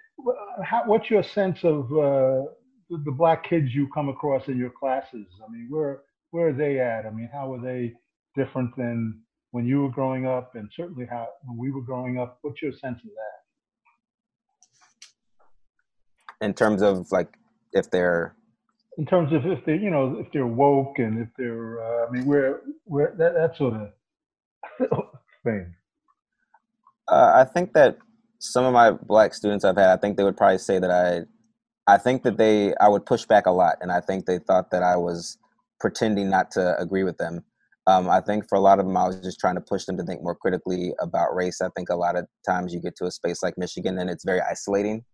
How, 0.63 0.83
what's 0.85 1.09
your 1.09 1.23
sense 1.23 1.59
of 1.63 1.85
uh, 1.91 2.43
the 2.89 3.11
black 3.17 3.47
kids 3.47 3.73
you 3.73 3.87
come 3.93 4.09
across 4.09 4.47
in 4.47 4.57
your 4.57 4.71
classes? 4.71 5.25
I 5.45 5.51
mean, 5.51 5.67
where 5.69 6.01
where 6.31 6.49
are 6.49 6.53
they 6.53 6.79
at? 6.79 7.05
I 7.05 7.09
mean, 7.11 7.29
how 7.31 7.53
are 7.53 7.61
they 7.61 7.93
different 8.35 8.75
than 8.77 9.21
when 9.51 9.65
you 9.65 9.83
were 9.83 9.89
growing 9.89 10.27
up, 10.27 10.55
and 10.55 10.69
certainly 10.75 11.05
how 11.09 11.27
when 11.43 11.57
we 11.57 11.71
were 11.71 11.81
growing 11.81 12.19
up? 12.19 12.39
What's 12.41 12.61
your 12.61 12.73
sense 12.73 12.99
of 12.99 13.09
that? 13.09 13.37
In 16.41 16.53
terms 16.53 16.81
of 16.81 17.11
like 17.11 17.37
if 17.73 17.89
they're 17.89 18.35
in 18.97 19.05
terms 19.05 19.31
of 19.31 19.45
if 19.45 19.63
they 19.65 19.75
you 19.75 19.89
know 19.89 20.17
if 20.19 20.31
they're 20.31 20.47
woke 20.47 20.99
and 20.99 21.19
if 21.19 21.29
they're 21.37 21.81
uh, 21.81 22.07
I 22.07 22.11
mean 22.11 22.25
where 22.25 22.61
where 22.85 23.13
that 23.17 23.33
that 23.33 23.57
sort 23.57 23.73
of 23.73 23.89
thing. 25.43 25.73
Uh, 27.07 27.31
I 27.35 27.45
think 27.45 27.73
that 27.73 27.97
some 28.39 28.65
of 28.65 28.73
my 28.73 28.91
black 28.91 29.33
students 29.33 29.63
I've 29.63 29.77
had, 29.77 29.89
I 29.89 29.97
think 29.97 30.17
they 30.17 30.23
would 30.23 30.37
probably 30.37 30.57
say 30.57 30.77
that 30.79 30.91
I, 30.91 31.21
I 31.91 31.97
think 31.97 32.23
that 32.23 32.37
they 32.37 32.75
I 32.75 32.87
would 32.87 33.05
push 33.05 33.25
back 33.25 33.45
a 33.45 33.51
lot, 33.51 33.77
and 33.81 33.91
I 33.91 34.01
think 34.01 34.25
they 34.25 34.39
thought 34.39 34.71
that 34.71 34.83
I 34.83 34.97
was 34.97 35.37
pretending 35.79 36.29
not 36.29 36.51
to 36.51 36.77
agree 36.79 37.03
with 37.03 37.17
them. 37.17 37.43
Um, 37.85 38.09
I 38.09 38.19
think 38.19 38.49
for 38.49 38.55
a 38.55 38.59
lot 38.59 38.79
of 38.79 38.85
them, 38.85 38.97
I 38.97 39.07
was 39.07 39.21
just 39.21 39.39
trying 39.39 39.55
to 39.55 39.61
push 39.61 39.85
them 39.85 39.95
to 39.97 40.03
think 40.03 40.21
more 40.21 40.35
critically 40.35 40.93
about 40.99 41.33
race. 41.33 41.61
I 41.61 41.69
think 41.69 41.89
a 41.89 41.95
lot 41.95 42.17
of 42.17 42.27
times 42.45 42.73
you 42.73 42.81
get 42.81 42.97
to 42.97 43.05
a 43.05 43.11
space 43.11 43.41
like 43.41 43.57
Michigan 43.57 43.97
and 43.97 44.09
it's 44.09 44.25
very 44.25 44.41
isolating. 44.41 45.05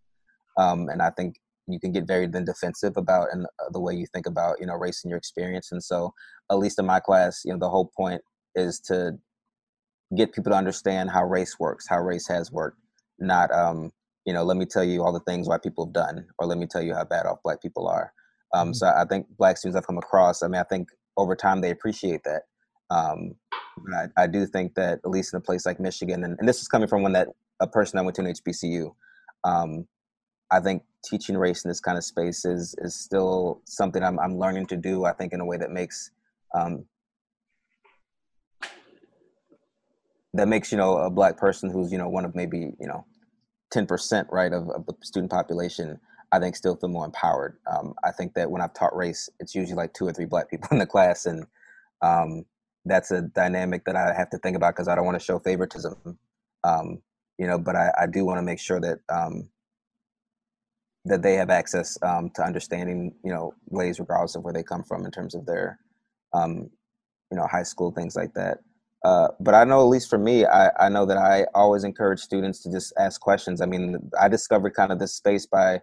Um, 0.56 0.88
and 0.88 1.02
I 1.02 1.10
think 1.10 1.36
you 1.66 1.80
can 1.80 1.92
get 1.92 2.06
very 2.06 2.26
then 2.26 2.44
defensive 2.44 2.96
about 2.96 3.28
and 3.32 3.46
uh, 3.46 3.70
the 3.72 3.80
way 3.80 3.94
you 3.94 4.06
think 4.06 4.26
about 4.26 4.56
you 4.60 4.66
know 4.66 4.74
race 4.74 5.02
and 5.02 5.10
your 5.10 5.18
experience. 5.18 5.72
And 5.72 5.82
so, 5.82 6.12
at 6.50 6.58
least 6.58 6.78
in 6.78 6.86
my 6.86 7.00
class, 7.00 7.42
you 7.44 7.52
know, 7.52 7.58
the 7.58 7.70
whole 7.70 7.90
point 7.96 8.20
is 8.54 8.80
to 8.80 9.18
get 10.16 10.32
people 10.32 10.52
to 10.52 10.58
understand 10.58 11.10
how 11.10 11.24
race 11.24 11.58
works, 11.58 11.86
how 11.88 12.00
race 12.00 12.28
has 12.28 12.52
worked, 12.52 12.78
not 13.18 13.50
um, 13.52 13.90
you 14.24 14.32
know, 14.32 14.42
let 14.42 14.56
me 14.56 14.66
tell 14.66 14.84
you 14.84 15.02
all 15.02 15.12
the 15.12 15.20
things 15.20 15.48
white 15.48 15.62
people 15.62 15.86
have 15.86 15.92
done, 15.92 16.26
or 16.38 16.46
let 16.46 16.58
me 16.58 16.66
tell 16.66 16.82
you 16.82 16.94
how 16.94 17.04
bad 17.04 17.26
off 17.26 17.42
black 17.42 17.60
people 17.60 17.86
are. 17.86 18.12
Um, 18.54 18.68
mm-hmm. 18.68 18.74
So 18.74 18.86
I 18.86 19.04
think 19.04 19.26
black 19.36 19.56
students 19.56 19.76
I've 19.76 19.86
come 19.86 19.98
across, 19.98 20.42
I 20.42 20.48
mean, 20.48 20.60
I 20.60 20.64
think 20.64 20.88
over 21.16 21.36
time 21.36 21.60
they 21.60 21.70
appreciate 21.70 22.22
that. 22.24 22.42
Um, 22.90 23.34
but 23.76 24.10
I, 24.16 24.24
I, 24.24 24.26
do 24.26 24.46
think 24.46 24.74
that 24.74 25.00
at 25.04 25.10
least 25.10 25.32
in 25.32 25.38
a 25.38 25.40
place 25.40 25.64
like 25.64 25.80
Michigan, 25.80 26.22
and, 26.22 26.38
and, 26.38 26.46
this 26.46 26.60
is 26.60 26.68
coming 26.68 26.86
from 26.86 27.02
one 27.02 27.12
that 27.14 27.28
a 27.58 27.66
person 27.66 27.98
I 27.98 28.02
went 28.02 28.14
to 28.16 28.22
an 28.22 28.32
HBCU, 28.32 28.94
um, 29.44 29.88
I 30.50 30.60
think 30.60 30.82
teaching 31.04 31.36
race 31.36 31.64
in 31.64 31.68
this 31.70 31.80
kind 31.80 31.98
of 31.98 32.04
space 32.04 32.44
is 32.44 32.74
is 32.78 32.94
still 32.94 33.60
something 33.64 34.02
I'm 34.02 34.18
I'm 34.18 34.38
learning 34.38 34.66
to 34.66 34.76
do. 34.76 35.04
I 35.04 35.12
think 35.12 35.32
in 35.32 35.40
a 35.40 35.44
way 35.44 35.56
that 35.56 35.70
makes 35.70 36.10
um, 36.54 36.86
that 40.34 40.48
makes 40.48 40.70
you 40.72 40.76
know 40.76 40.98
a 40.98 41.10
black 41.10 41.36
person 41.36 41.70
who's 41.70 41.90
you 41.90 41.98
know 41.98 42.08
one 42.08 42.24
of 42.24 42.34
maybe 42.34 42.72
you 42.78 42.86
know 42.86 43.06
10% 43.72 44.26
right 44.30 44.52
of, 44.52 44.68
of, 44.70 44.84
the 44.86 44.94
student 45.02 45.32
population 45.32 45.98
i 46.32 46.38
think 46.38 46.54
still 46.54 46.76
feel 46.76 46.90
more 46.90 47.06
empowered 47.06 47.56
um, 47.72 47.94
i 48.04 48.10
think 48.10 48.34
that 48.34 48.50
when 48.50 48.60
i've 48.60 48.74
taught 48.74 48.94
race 48.94 49.30
it's 49.40 49.54
usually 49.54 49.76
like 49.76 49.94
two 49.94 50.06
or 50.06 50.12
three 50.12 50.26
black 50.26 50.50
people 50.50 50.68
in 50.72 50.78
the 50.78 50.86
class 50.86 51.24
and 51.24 51.46
um, 52.02 52.44
that's 52.84 53.10
a 53.10 53.22
dynamic 53.22 53.84
that 53.84 53.96
i 53.96 54.12
have 54.12 54.28
to 54.28 54.38
think 54.38 54.56
about 54.56 54.74
because 54.74 54.88
i 54.88 54.94
don't 54.94 55.06
want 55.06 55.18
to 55.18 55.24
show 55.24 55.38
favoritism 55.38 56.18
um, 56.64 57.00
you 57.38 57.46
know 57.46 57.58
but 57.58 57.76
i, 57.76 57.90
I 58.02 58.06
do 58.06 58.24
want 58.24 58.38
to 58.38 58.42
make 58.42 58.58
sure 58.58 58.80
that 58.80 58.98
um, 59.08 59.48
that 61.04 61.22
they 61.22 61.34
have 61.34 61.50
access 61.50 61.98
um, 62.02 62.30
to 62.30 62.42
understanding 62.42 63.14
you 63.24 63.32
know 63.32 63.54
ways 63.68 64.00
regardless 64.00 64.36
of 64.36 64.44
where 64.44 64.54
they 64.54 64.62
come 64.62 64.82
from 64.82 65.04
in 65.04 65.10
terms 65.10 65.34
of 65.34 65.46
their 65.46 65.78
um, 66.32 66.70
you 67.30 67.36
know 67.36 67.46
high 67.46 67.62
school 67.62 67.90
things 67.90 68.16
like 68.16 68.32
that 68.34 68.58
uh, 69.04 69.28
but 69.38 69.54
I 69.54 69.64
know, 69.64 69.80
at 69.80 69.88
least 69.88 70.08
for 70.08 70.18
me, 70.18 70.46
I, 70.46 70.70
I 70.80 70.88
know 70.88 71.04
that 71.04 71.18
I 71.18 71.46
always 71.54 71.84
encourage 71.84 72.20
students 72.20 72.60
to 72.62 72.70
just 72.70 72.92
ask 72.98 73.20
questions. 73.20 73.60
I 73.60 73.66
mean, 73.66 73.98
I 74.18 74.28
discovered 74.28 74.74
kind 74.74 74.90
of 74.90 74.98
this 74.98 75.14
space 75.14 75.44
by, 75.44 75.82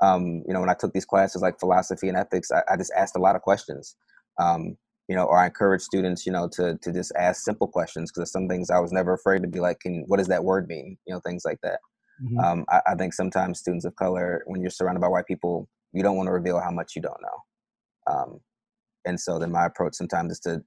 um, 0.00 0.42
you 0.48 0.54
know, 0.54 0.60
when 0.60 0.70
I 0.70 0.74
took 0.74 0.94
these 0.94 1.04
classes 1.04 1.42
like 1.42 1.60
philosophy 1.60 2.08
and 2.08 2.16
ethics, 2.16 2.50
I, 2.50 2.62
I 2.72 2.78
just 2.78 2.92
asked 2.96 3.14
a 3.14 3.20
lot 3.20 3.36
of 3.36 3.42
questions. 3.42 3.94
Um, 4.40 4.78
you 5.06 5.16
know, 5.16 5.24
or 5.24 5.38
I 5.38 5.46
encourage 5.46 5.82
students, 5.82 6.24
you 6.24 6.32
know, 6.32 6.48
to 6.52 6.78
to 6.80 6.92
just 6.92 7.12
ask 7.16 7.42
simple 7.42 7.68
questions 7.68 8.10
because 8.10 8.32
some 8.32 8.48
things 8.48 8.70
I 8.70 8.78
was 8.78 8.92
never 8.92 9.12
afraid 9.12 9.42
to 9.42 9.48
be 9.48 9.60
like, 9.60 9.80
can 9.80 10.04
what 10.06 10.16
does 10.16 10.28
that 10.28 10.44
word 10.44 10.68
mean? 10.68 10.96
You 11.06 11.12
know, 11.12 11.20
things 11.20 11.44
like 11.44 11.58
that. 11.62 11.80
Mm-hmm. 12.22 12.38
Um, 12.38 12.64
I, 12.68 12.80
I, 12.88 12.94
think 12.94 13.14
sometimes 13.14 13.58
students 13.58 13.84
of 13.84 13.96
color, 13.96 14.42
when 14.46 14.60
you're 14.60 14.70
surrounded 14.70 15.00
by 15.00 15.08
white 15.08 15.26
people, 15.26 15.68
you 15.92 16.02
don't 16.02 16.16
want 16.16 16.28
to 16.28 16.32
reveal 16.32 16.60
how 16.60 16.70
much 16.70 16.94
you 16.94 17.02
don't 17.02 17.20
know. 17.20 18.12
Um, 18.14 18.40
and 19.04 19.18
so 19.18 19.38
then 19.38 19.50
my 19.50 19.66
approach 19.66 19.94
sometimes 19.94 20.32
is 20.32 20.40
to 20.40 20.62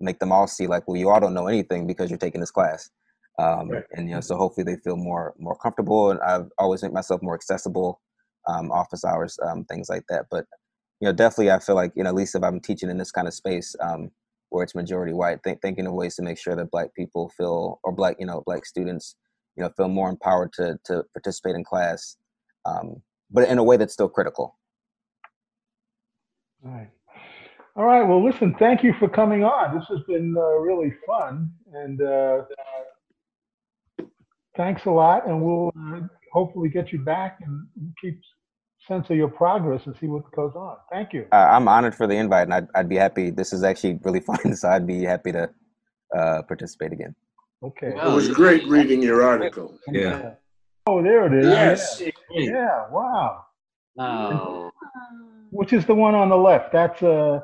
make 0.00 0.18
them 0.18 0.32
all 0.32 0.46
see 0.46 0.66
like, 0.66 0.86
well, 0.86 0.96
you 0.96 1.08
all 1.10 1.20
don't 1.20 1.34
know 1.34 1.46
anything 1.46 1.86
because 1.86 2.10
you're 2.10 2.18
taking 2.18 2.40
this 2.40 2.50
class. 2.50 2.90
Um, 3.38 3.68
right. 3.68 3.84
And 3.92 4.08
you 4.08 4.14
know, 4.14 4.20
so 4.20 4.36
hopefully 4.36 4.64
they 4.64 4.80
feel 4.80 4.96
more 4.96 5.34
more 5.38 5.56
comfortable. 5.56 6.10
And 6.10 6.20
I've 6.20 6.48
always 6.58 6.82
made 6.82 6.92
myself 6.92 7.22
more 7.22 7.34
accessible, 7.34 8.00
um, 8.46 8.72
office 8.72 9.04
hours, 9.04 9.38
um, 9.46 9.64
things 9.64 9.88
like 9.88 10.04
that. 10.08 10.26
But 10.30 10.46
you 11.00 11.06
know, 11.06 11.12
definitely, 11.12 11.50
I 11.50 11.58
feel 11.58 11.74
like 11.74 11.92
you 11.94 12.02
know, 12.02 12.08
at 12.08 12.14
least 12.14 12.34
if 12.34 12.42
I'm 12.42 12.60
teaching 12.60 12.90
in 12.90 12.98
this 12.98 13.12
kind 13.12 13.28
of 13.28 13.34
space 13.34 13.76
um, 13.80 14.10
where 14.48 14.64
it's 14.64 14.74
majority 14.74 15.12
white, 15.12 15.42
th- 15.42 15.58
thinking 15.60 15.86
of 15.86 15.92
ways 15.92 16.16
to 16.16 16.22
make 16.22 16.38
sure 16.38 16.56
that 16.56 16.70
Black 16.70 16.94
people 16.94 17.30
feel, 17.36 17.78
or 17.84 17.92
Black, 17.92 18.16
you 18.18 18.26
know, 18.26 18.42
Black 18.46 18.64
students, 18.64 19.16
you 19.56 19.62
know, 19.62 19.70
feel 19.76 19.88
more 19.88 20.08
empowered 20.08 20.52
to 20.54 20.78
to 20.84 21.04
participate 21.12 21.54
in 21.54 21.64
class, 21.64 22.16
um, 22.64 23.02
but 23.30 23.48
in 23.48 23.58
a 23.58 23.64
way 23.64 23.76
that's 23.76 23.92
still 23.92 24.08
critical. 24.08 24.56
All 26.64 26.72
right. 26.72 26.90
All 27.76 27.84
right. 27.84 28.02
Well, 28.02 28.24
listen, 28.24 28.54
thank 28.58 28.82
you 28.82 28.94
for 28.98 29.08
coming 29.08 29.44
on. 29.44 29.78
This 29.78 29.86
has 29.88 30.00
been 30.08 30.34
uh, 30.36 30.56
really 30.60 30.94
fun. 31.06 31.52
And 31.74 32.00
uh, 32.00 32.42
thanks 34.56 34.86
a 34.86 34.90
lot. 34.90 35.28
And 35.28 35.42
we'll 35.42 35.70
uh, 35.78 36.00
hopefully 36.32 36.70
get 36.70 36.90
you 36.90 36.98
back 37.00 37.38
and 37.44 37.66
keep 38.00 38.18
sense 38.88 39.10
of 39.10 39.16
your 39.16 39.28
progress 39.28 39.82
and 39.86 39.94
see 40.00 40.06
what 40.06 40.30
goes 40.32 40.52
on. 40.54 40.76
Thank 40.90 41.12
you. 41.12 41.26
I'm 41.32 41.68
honored 41.68 41.94
for 41.94 42.06
the 42.06 42.14
invite, 42.14 42.44
and 42.44 42.54
I'd, 42.54 42.68
I'd, 42.74 42.88
be 42.88 42.96
happy. 42.96 43.30
This 43.30 43.52
is 43.52 43.62
actually 43.64 43.98
really 44.04 44.20
fun, 44.30 44.54
so 44.54 44.68
I'd 44.68 44.86
be 44.86 45.02
happy 45.02 45.32
to 45.32 45.50
uh, 46.16 46.42
participate 46.42 46.92
again. 46.92 47.14
Okay. 47.62 47.88
It 47.88 48.12
was 48.12 48.28
great 48.28 48.66
reading 48.66 49.02
your 49.02 49.22
article. 49.22 49.78
Yeah. 49.88 50.34
Oh, 50.86 51.02
there 51.02 51.26
it 51.26 51.44
is. 51.44 51.46
Yes. 51.46 52.00
Yeah. 52.00 52.10
yeah. 52.30 52.84
Wow. 52.90 53.44
Oh. 53.98 54.70
Which 55.50 55.72
is 55.72 55.86
the 55.86 55.94
one 55.94 56.14
on 56.14 56.28
the 56.28 56.36
left? 56.36 56.72
That's 56.72 57.02
uh 57.02 57.40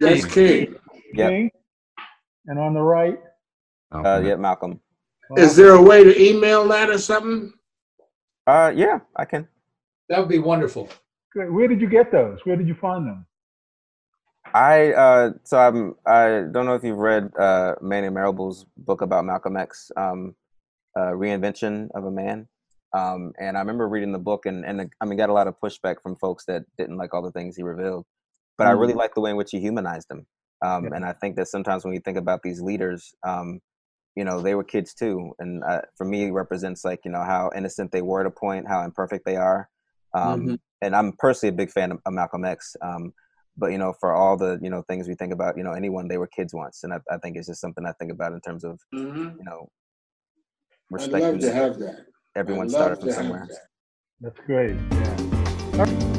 that's 0.00 0.24
King. 0.26 0.74
King. 1.14 1.50
And 2.46 2.58
on 2.58 2.74
the 2.74 2.80
right? 2.80 3.18
Uh, 3.92 4.20
yeah, 4.24 4.36
Malcolm. 4.36 4.80
Is 5.36 5.54
there 5.54 5.72
a 5.72 5.82
way 5.82 6.02
to 6.02 6.20
email 6.20 6.66
that 6.68 6.90
or 6.90 6.98
something? 6.98 7.52
Uh, 8.46 8.72
yeah, 8.74 9.00
I 9.16 9.24
can. 9.24 9.46
That 10.08 10.18
would 10.18 10.28
be 10.28 10.38
wonderful. 10.38 10.88
Great. 11.32 11.52
Where 11.52 11.68
did 11.68 11.80
you 11.80 11.88
get 11.88 12.10
those? 12.10 12.40
Where 12.44 12.56
did 12.56 12.66
you 12.66 12.74
find 12.74 13.06
them? 13.06 13.26
I 14.54 14.92
uh, 14.92 15.30
so 15.44 15.58
I'm 15.58 15.94
I 16.06 16.44
don't 16.50 16.66
know 16.66 16.74
if 16.74 16.84
you've 16.84 16.98
read 16.98 17.30
uh, 17.38 17.76
Manning 17.80 18.12
Marable's 18.12 18.66
book 18.76 19.00
about 19.00 19.24
Malcolm 19.24 19.56
X, 19.56 19.90
um, 19.96 20.34
uh, 20.96 21.12
Reinvention 21.12 21.88
of 21.94 22.04
a 22.04 22.10
Man, 22.10 22.48
um, 22.92 23.32
and 23.40 23.56
I 23.56 23.60
remember 23.60 23.88
reading 23.88 24.12
the 24.12 24.18
book 24.18 24.46
and 24.46 24.64
and 24.64 24.90
I 25.00 25.04
mean 25.04 25.18
got 25.18 25.30
a 25.30 25.32
lot 25.32 25.48
of 25.48 25.54
pushback 25.60 26.02
from 26.02 26.16
folks 26.16 26.44
that 26.46 26.64
didn't 26.76 26.96
like 26.96 27.14
all 27.14 27.22
the 27.22 27.32
things 27.32 27.56
he 27.56 27.62
revealed 27.62 28.04
but 28.58 28.64
mm-hmm. 28.64 28.78
I 28.78 28.80
really 28.80 28.94
like 28.94 29.14
the 29.14 29.20
way 29.20 29.30
in 29.30 29.36
which 29.36 29.50
he 29.50 29.60
humanized 29.60 30.08
them. 30.08 30.26
Um, 30.64 30.84
yeah. 30.84 30.90
And 30.94 31.04
I 31.04 31.12
think 31.12 31.36
that 31.36 31.48
sometimes 31.48 31.84
when 31.84 31.94
you 31.94 32.00
think 32.00 32.18
about 32.18 32.42
these 32.42 32.60
leaders, 32.60 33.14
um, 33.26 33.60
you 34.14 34.24
know, 34.24 34.40
they 34.40 34.54
were 34.54 34.64
kids 34.64 34.94
too. 34.94 35.32
And 35.38 35.64
uh, 35.64 35.80
for 35.96 36.04
me, 36.04 36.26
it 36.26 36.32
represents 36.32 36.84
like, 36.84 37.00
you 37.04 37.10
know, 37.10 37.24
how 37.24 37.50
innocent 37.56 37.90
they 37.92 38.02
were 38.02 38.20
at 38.20 38.26
a 38.26 38.30
point, 38.30 38.68
how 38.68 38.84
imperfect 38.84 39.24
they 39.24 39.36
are. 39.36 39.68
Um, 40.14 40.40
mm-hmm. 40.40 40.54
And 40.82 40.94
I'm 40.94 41.12
personally 41.18 41.54
a 41.54 41.56
big 41.56 41.70
fan 41.70 41.92
of, 41.92 41.98
of 42.04 42.12
Malcolm 42.12 42.44
X. 42.44 42.76
But, 43.56 43.72
you 43.72 43.78
know, 43.78 43.92
for 44.00 44.14
all 44.14 44.36
the, 44.36 44.58
you 44.62 44.70
know, 44.70 44.82
things 44.88 45.08
we 45.08 45.14
think 45.14 45.32
about, 45.32 45.56
you 45.58 45.64
know, 45.64 45.72
anyone, 45.72 46.08
they 46.08 46.18
were 46.18 46.26
kids 46.26 46.54
once. 46.54 46.84
And 46.84 46.92
I, 46.94 47.00
I 47.10 47.18
think 47.18 47.36
it's 47.36 47.48
just 47.48 47.60
something 47.60 47.84
I 47.84 47.92
think 47.92 48.10
about 48.10 48.32
in 48.32 48.40
terms 48.40 48.64
of, 48.64 48.80
mm-hmm. 48.94 49.36
you 49.38 49.44
know, 49.44 49.68
respecting 50.90 51.24
I'd 51.24 51.32
love 51.32 51.40
to 51.40 51.52
have 51.52 51.78
that. 51.78 52.06
Everyone 52.34 52.68
started 52.68 53.00
from 53.00 53.12
somewhere. 53.12 53.46
That. 53.48 53.58
That's 54.20 54.40
great. 54.46 54.76
Yeah. 54.92 56.18